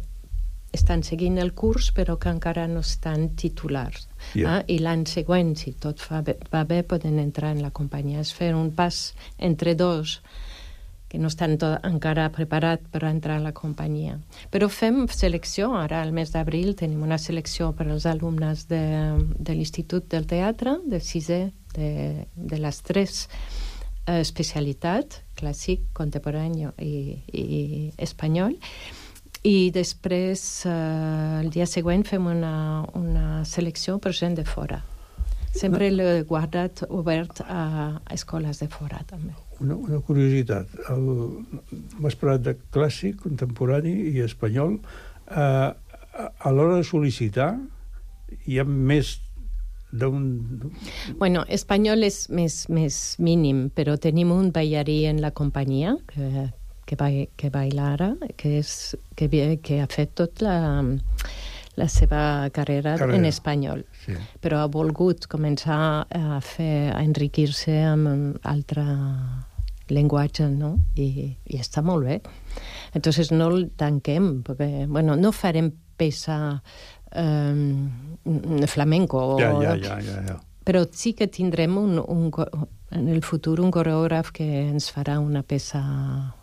[0.72, 4.06] estan seguint el curs però que encara no estan titulars.
[4.34, 4.58] Ja.
[4.58, 8.22] Ah, I l'any següent, si tot fa bé, va bé, poden entrar en la companyia.
[8.22, 10.20] És fer un pas entre dos
[11.10, 14.20] que no estan to encara preparats per entrar a la companyia.
[14.54, 18.84] Però fem selecció, ara al mes d'abril tenim una selecció per als alumnes de,
[19.18, 21.40] de l'Institut del Teatre, de sisè,
[21.74, 21.90] de,
[22.36, 23.24] de les tres
[24.06, 28.54] eh, especialitats, clàssic, contemporani i, i espanyol,
[29.42, 34.82] i després, eh, el dia següent, fem una, una selecció per gent de fora.
[35.56, 39.32] Sempre l'he guardat obert a escoles de fora, també.
[39.60, 40.68] Una, una curiositat.
[40.92, 41.08] El,
[41.98, 44.76] M'has parlat de clàssic, contemporani i espanyol.
[45.26, 47.54] Eh, a, a l'hora de sol·licitar
[48.46, 49.16] hi ha més
[49.92, 50.72] d'un...
[51.18, 56.48] Bueno, espanyol és més, més mínim, però tenim un ballarí en la companyia que,
[56.86, 59.28] que, ba que baila ara, que, és, que,
[59.62, 60.80] que ha fet tot la,
[61.80, 63.18] la seva carrera, Carrera.
[63.18, 63.84] en espanyol.
[64.04, 64.16] Sí.
[64.42, 68.84] Però ha volgut començar a fer a enriquir-se amb altre
[69.90, 70.76] llenguatge, no?
[70.94, 72.20] I, I està molt bé.
[72.94, 76.62] Entonces no el tanquem, perquè, bueno, no farem peça
[77.12, 79.38] eh, flamenco.
[79.38, 80.40] Ja, ja, ja, ja, ja.
[80.64, 82.28] Però sí que tindrem un, un,
[82.92, 85.80] en el futur un coreògraf que ens farà una peça,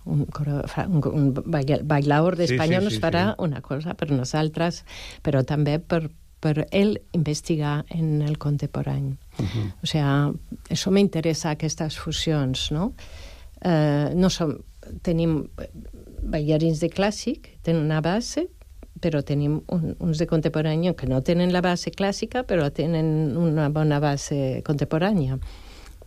[0.06, 3.36] un, un, un baila- bailaor Sí, d'Espanya sí, ens sí, farà sí.
[3.46, 4.82] una cosa per nosaltres,
[5.24, 6.10] però també per,
[6.42, 9.16] per ell investigar en el contemporani.
[9.38, 9.72] Mhm.
[9.84, 10.32] O sea,
[10.70, 12.94] això m'interessa, aquestes fusions, no?
[13.62, 14.58] Eh, no som,
[15.04, 15.44] tenim
[16.24, 18.48] ballarins de clàssic, tenen una base,
[19.02, 23.70] però tenim un, uns de contemporani que no tenen la base clàssica, però tenen una
[23.70, 25.40] bona base contemporània.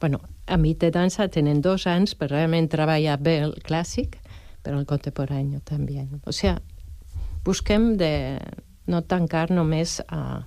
[0.00, 4.16] Bueno, a mi de dansa tenen dos anys per realment treballar bé el clàssic,
[4.64, 6.06] però el contemporani també.
[6.24, 6.56] O sigui,
[7.44, 8.38] busquem de
[8.90, 10.42] no tancar només a...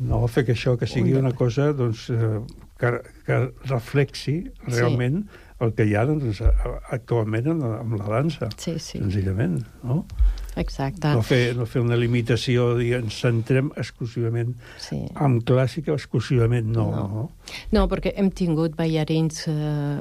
[0.00, 2.40] No, fer que això que sigui una cosa doncs, eh,
[2.80, 2.92] que,
[3.26, 5.26] que reflexi realment
[5.60, 6.40] el que hi ha doncs,
[6.96, 8.98] actualment en la, en la dansa, sí, sí.
[8.98, 9.58] senzillament.
[9.84, 10.06] No?
[10.58, 11.12] Exacte.
[11.14, 15.04] No fer, no fer una limitació, dir, ens centrem exclusivament sí.
[15.14, 16.88] en clàssica, exclusivament no.
[16.94, 17.04] No.
[17.14, 17.28] no.
[17.76, 19.44] No, perquè hem tingut ballarins...
[19.50, 20.00] Eh,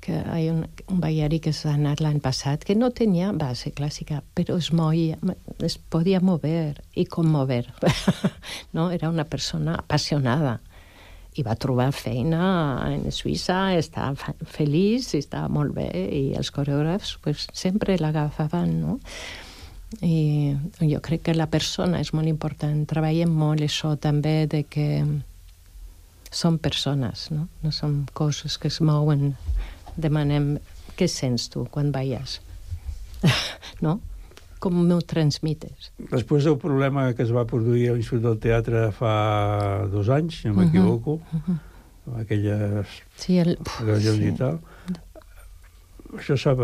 [0.00, 3.68] que hi ha un, un ballarí que s'ha anat l'any passat que no tenia base
[3.76, 5.18] clàssica, però es moia,
[5.60, 7.66] es podia mover i commover.
[8.76, 8.88] no?
[8.90, 10.56] Era una persona apassionada
[11.40, 12.42] i va trobar feina
[12.92, 13.60] en Suïssa,
[14.20, 18.98] fa- feliç, estava molt bé, i els coreògrafs pues, sempre l'agafaven, no?
[20.06, 20.54] I
[20.86, 22.84] jo crec que la persona és molt important.
[22.86, 24.86] Treballem molt això també de que
[26.30, 27.48] som persones, no?
[27.64, 29.32] No som coses que es mouen.
[29.98, 30.52] Demanem
[30.94, 32.38] què sents tu quan balles?
[33.84, 33.98] no?
[34.60, 35.90] Com m'ho transmites?
[36.10, 40.48] Després del problema que es va produir a l'Institut del Teatre fa dos anys, si
[40.50, 41.58] no m'equivoco, Mhm.
[42.10, 42.86] amb aquelles
[43.16, 43.56] Sí, el...
[43.80, 44.28] agressions sí.
[44.28, 44.60] i tal,
[46.18, 46.54] això s'ha...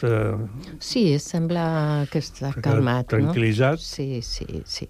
[0.00, 0.48] s'ha-
[0.80, 3.78] Sí, sembla que està calmat, tranquil·litzat.
[3.80, 3.84] no?
[3.88, 4.88] Sí, sí, sí.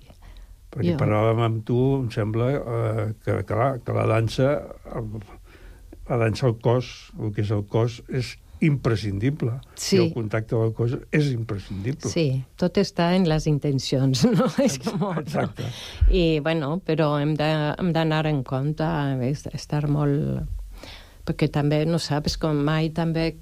[0.73, 4.51] Perquè Jo- parlàvem amb tu, em sembla, eh, que, la, que la dansa,
[4.95, 5.07] el,
[6.09, 9.59] la dansa al cos, el que és el cos, és imprescindible.
[9.75, 9.97] Sí.
[9.97, 12.11] I el contacte del cos és imprescindible.
[12.11, 14.47] Sí, tot està en les intencions, no?
[14.63, 15.67] És com, Exacte.
[16.11, 18.87] I, bueno, però hem d'anar en compte,
[19.55, 20.45] estar molt...
[21.27, 23.33] Perquè també no saps com mai també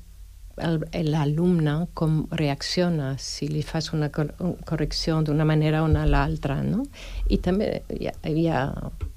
[0.57, 6.87] el- l'alumne com reacciona si li fas una correcció d'una manera o una l'altra, no?
[7.29, 8.63] I també hi ha, hi ha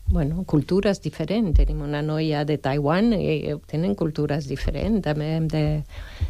[0.10, 1.58] bueno, cultures diferents.
[1.58, 5.02] Tenim una noia de Taiwan i tenen cultures diferents.
[5.04, 5.64] També hem de...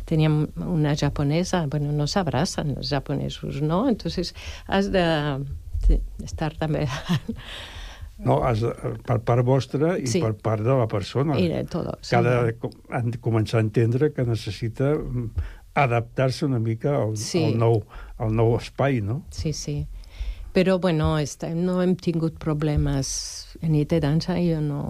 [0.10, 3.88] Teníem una japonesa, bueno, no s'abracen els japonesos, no?
[3.90, 4.34] Entonces
[4.68, 5.06] has de
[5.88, 6.88] de estar també...
[8.18, 8.72] No, has de,
[9.06, 10.20] per part vostra i Sí.
[10.24, 11.36] per part de la persona.
[11.38, 12.16] I de todo, sí.
[12.16, 12.50] Cada,
[12.90, 15.28] han de començar a entendre que necessita mm,
[15.78, 17.44] adaptar-se una mica al, Sí.
[17.46, 17.84] al, nou,
[18.18, 19.22] al nou espai, no?
[19.30, 19.86] Sí, sí.
[20.58, 23.10] Però, bueno, estem, no hem tingut problemes
[23.62, 24.82] en nit de dansa, jo no,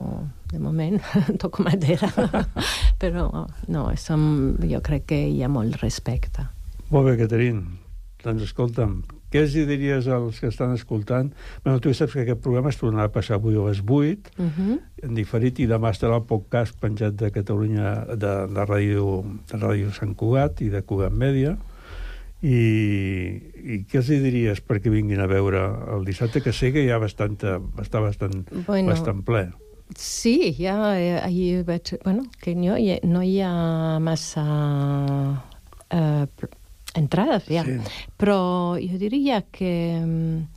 [0.47, 0.95] de moment,
[1.43, 2.07] toco madera.
[3.01, 3.27] Però,
[3.67, 4.23] no, som,
[4.63, 6.47] jo crec que hi ha molt respecte.
[6.87, 7.65] Molt bé, Caterin.
[8.23, 11.33] Doncs escolta'm, què els diries als que estan escoltant?
[11.65, 14.45] Bueno, tu saps que aquest programa es tornarà a passar avui a les 8, Uh
[14.47, 14.79] -huh.
[15.03, 19.91] en diferit, i demà estarà el podcast penjat de Catalunya, de, de, ràdio, de ràdio
[19.91, 21.57] Sant Cugat i de Cugat Mèdia.
[22.45, 22.57] I,
[23.65, 25.63] I què els diries perquè vinguin a veure
[25.95, 28.91] el dissabte, que sé que hi ha bastanta, està bastant, Bueno.
[28.91, 29.47] bastant ple.
[29.95, 31.95] Sí, ja eh, ahir vaig...
[32.03, 34.43] Bueno, que no hi ha, no hi ha massa
[35.89, 36.27] eh,
[36.99, 37.63] entrades, ja.
[37.63, 37.77] Sí.
[38.19, 38.39] Però
[38.77, 39.71] jo diria que
[40.03, 40.56] mm,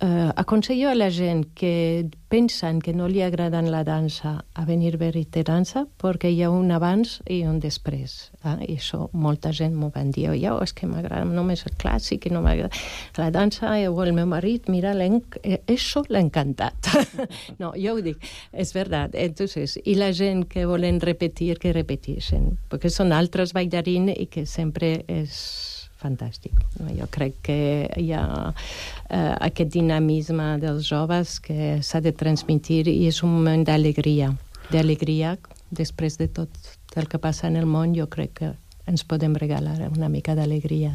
[0.00, 4.94] eh, aconsello a la gent que pensen que no li agraden la dansa a venir
[4.94, 8.30] a veure dansa perquè hi ha un abans i un després.
[8.44, 8.56] Eh?
[8.68, 10.30] I això molta gent m'ho van dir.
[10.40, 12.70] Jo, és que m'agrada només el clàssic i no m'agrada
[13.18, 13.76] la dansa.
[13.78, 14.94] I el meu marit, mira,
[15.42, 16.92] eh, això l'ha encantat.
[17.60, 18.22] no, jo ho dic,
[18.52, 19.14] és veritat.
[19.14, 24.46] Entonces, I la gent que volen repetir, que repeteixen, perquè són altres ballarins i que
[24.46, 25.69] sempre és
[26.00, 26.56] fantàstic.
[26.96, 27.58] Jo crec que
[28.00, 33.64] hi ha eh, aquest dinamisme dels joves que s'ha de transmitir i és un moment
[33.68, 34.32] d'alegria.
[34.70, 35.36] D'alegria,
[35.70, 36.50] després de tot
[36.96, 38.52] el que passa en el món, jo crec que
[38.90, 40.92] ens podem regalar una mica d'alegria.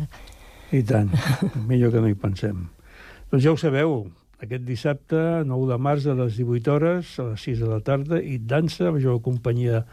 [0.76, 1.12] I tant,
[1.70, 2.66] millor que no hi pensem.
[3.32, 4.06] Doncs ja ho sabeu,
[4.44, 8.20] aquest dissabte, 9 de març, a les 18 hores, a les 6 de la tarda,
[8.20, 9.86] i Dansa, major companyia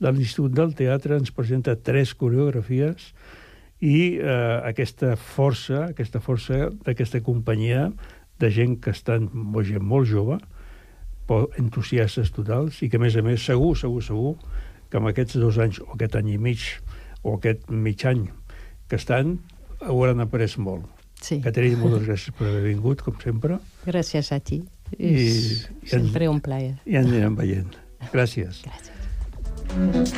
[0.00, 3.10] de l'Institut del Teatre, ens presenta tres coreografies
[3.80, 7.88] i eh, aquesta força, aquesta força d'aquesta companyia
[8.40, 9.28] de gent que estan,
[9.64, 10.38] gent molt jove,
[11.28, 14.34] però entusiastes totals, i que, a més a més, segur, segur, segur,
[14.90, 16.66] que amb aquests dos anys, o aquest any i mig,
[17.22, 18.26] o aquest mig any
[18.90, 19.38] que estan,
[19.80, 20.88] hauran après molt.
[21.20, 21.38] Sí.
[21.44, 23.60] Caterina, moltes gràcies per haver vingut, com sempre.
[23.86, 24.62] Gràcies a ti.
[24.96, 26.78] I, És i ens, sempre un plaer.
[26.88, 27.76] I ens anirem veient.
[28.10, 28.64] Gràcies.
[28.64, 28.99] Gràcies.
[29.70, 30.10] Han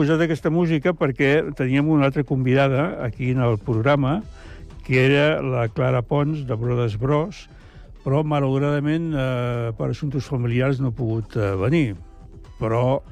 [0.00, 4.22] posat aquesta música perquè teníem una altra convidada aquí en el programa,
[4.86, 7.42] que era la Clara Pons, de Brodes Bros,
[8.00, 11.98] però malauradament eh, per assumptes familiars no ha pogut eh, venir.
[12.56, 13.02] Però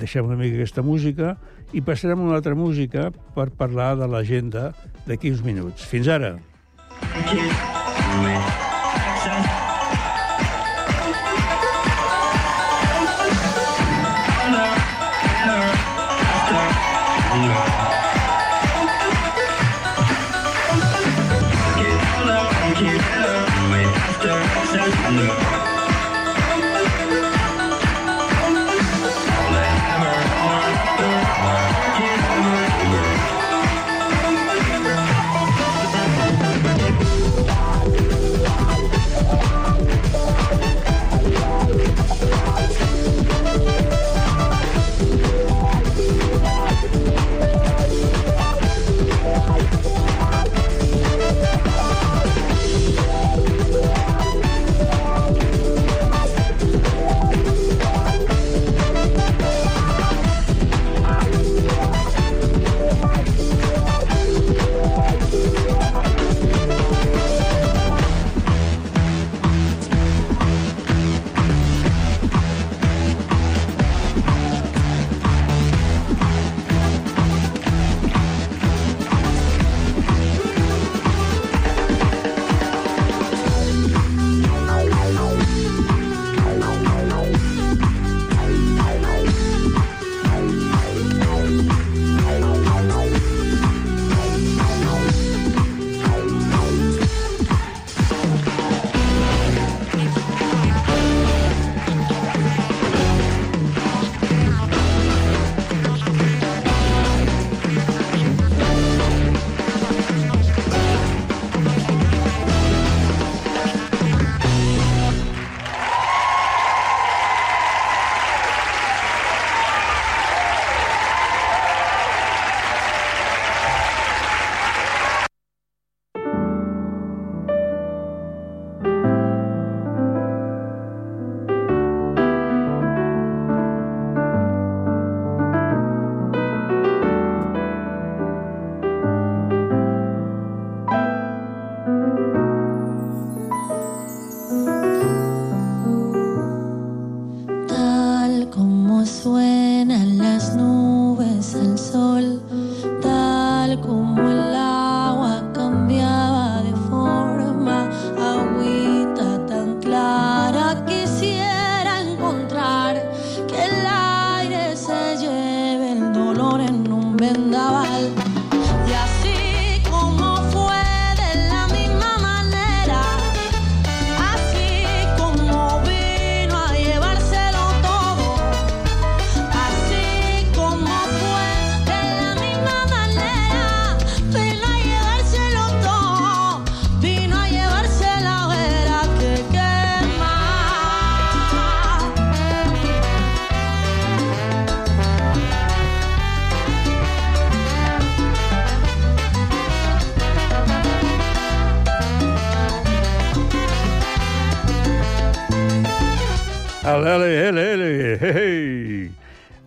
[0.00, 1.36] deixem una mica aquesta música
[1.70, 4.72] i passarem a una altra música per parlar de l'agenda
[5.06, 5.86] d'aquí uns minuts.
[5.86, 6.34] Fins ara.
[7.14, 8.63] Tal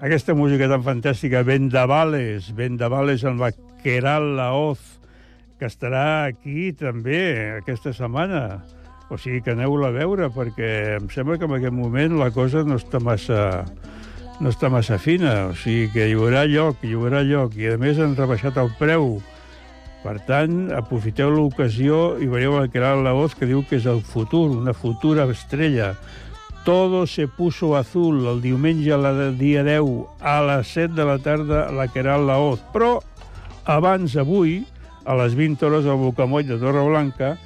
[0.07, 3.49] Aquesta música tan fantàstica, Vendavales, Vendavales amb la
[3.81, 4.79] Queral Laoz,
[5.59, 8.61] que estarà aquí també aquesta setmana
[9.11, 10.69] O sigui que aneu-la a veure, perquè
[11.01, 13.65] em sembla que en aquest moment la cosa no està massa
[14.39, 17.75] no està massa fina, o sigui que hi haurà lloc, hi haurà lloc, i a
[17.81, 19.17] més han rebaixat el preu.
[20.05, 24.71] Per tant, aprofiteu l'ocasió i veieu la voz que diu que és el futur, una
[24.71, 25.97] futura estrella.
[26.67, 29.87] Todo se puso azul el diumenge a la dia 10
[30.19, 32.59] a les 7 de la tarda era la Oz.
[32.73, 32.99] Però
[33.63, 34.65] abans, avui,
[35.05, 37.37] a les 20 hores al Bocamoll de Torreblanca,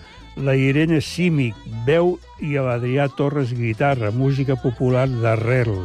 [0.41, 1.53] la Irene Simic,
[1.85, 5.77] veu, i l'Adrià Torres, guitarra, música popular d'arrel.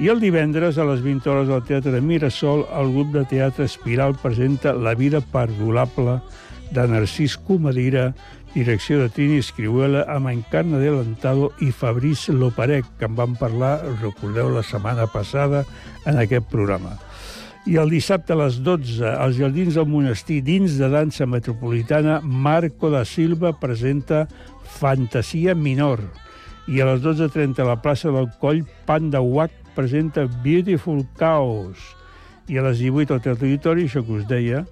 [0.00, 3.68] I el divendres, a les 20 hores al Teatre de Mirasol, el grup de teatre
[3.68, 6.22] Espiral presenta La vida perdurable
[6.72, 8.14] de Narcís Comadira,
[8.54, 14.52] direcció de Trini Escriuela, amb Encarna Adelantado i Fabrice Loparec, que en vam parlar, recordeu,
[14.54, 15.64] la setmana passada
[16.06, 16.94] en aquest programa.
[17.66, 22.90] I el dissabte a les 12, als Jardins del Monestir, dins de dansa metropolitana, Marco
[22.92, 24.28] da Silva presenta
[24.78, 26.04] Fantasia Minor.
[26.68, 31.80] I a les 12.30 a la plaça del Coll, Panda Wack presenta Beautiful Chaos.
[32.52, 34.66] I a les 18 al Teatre Auditori, això que us deia,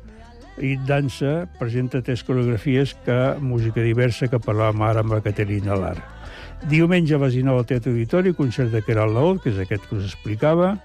[0.61, 6.05] i dansa presenta tres coreografies que música diversa que parlàvem ara amb la Caterina Lara.
[6.69, 9.97] Diumenge a les 19 al Teatre Auditori, concert de Keral Laol, que és aquest que
[9.99, 10.77] us explicava,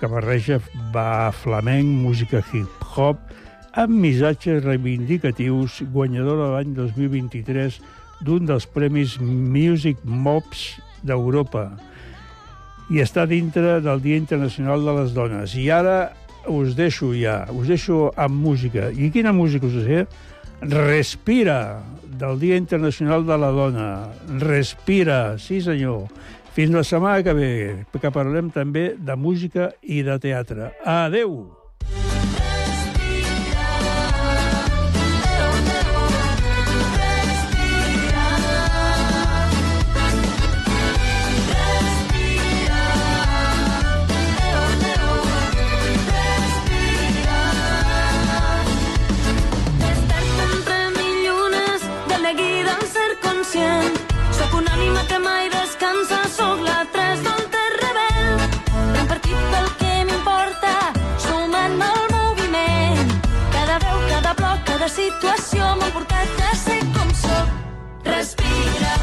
[0.00, 0.58] que barreja
[0.92, 3.20] va flamenc, música hip-hop,
[3.72, 7.78] amb missatges reivindicatius, guanyadora de l'any 2023
[8.26, 11.70] d'un dels premis Music Mobs d'Europa
[12.92, 15.54] i està dintre del Dia Internacional de les Dones.
[15.56, 15.96] I ara
[16.48, 18.90] us deixo ja, us deixo amb música.
[18.90, 20.06] I quina música us deixo?
[20.62, 21.82] Respira,
[22.22, 23.88] del Dia Internacional de la Dona.
[24.38, 26.06] Respira, sí senyor.
[26.52, 27.50] Fins la setmana que ve,
[27.96, 30.70] que parlem també de música i de teatre.
[30.84, 31.61] Adeu!
[64.92, 67.52] Situació m'ha portat a ser com sóc.
[68.04, 68.96] Respira,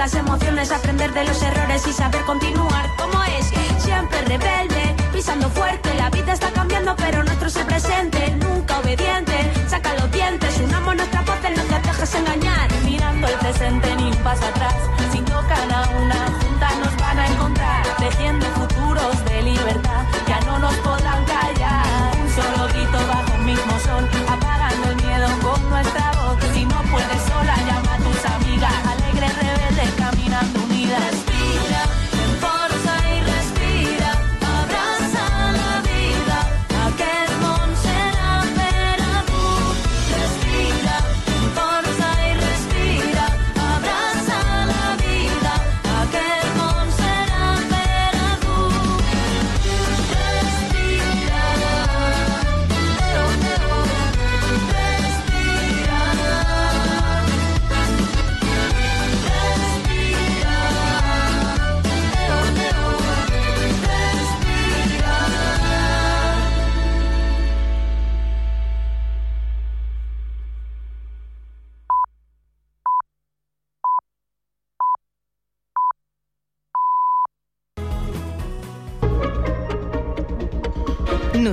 [0.00, 3.52] las emociones, aprender de los errores y saber continuar como es.
[3.84, 9.34] Siempre rebelde, pisando fuerte, la vida está cambiando, pero nuestro es el presente, nunca obediente.
[9.68, 12.68] Saca los dientes, unamos nuestras voces, no te dejes engañar.
[12.82, 14.74] Mirando el presente, ni un paso atrás.
[15.12, 17.82] Si tocan a una junta, nos van a encontrar.
[17.98, 21.29] Tejiendo futuros de libertad, ya no nos podrán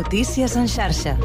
[0.08, 1.18] Notícies en xarxa.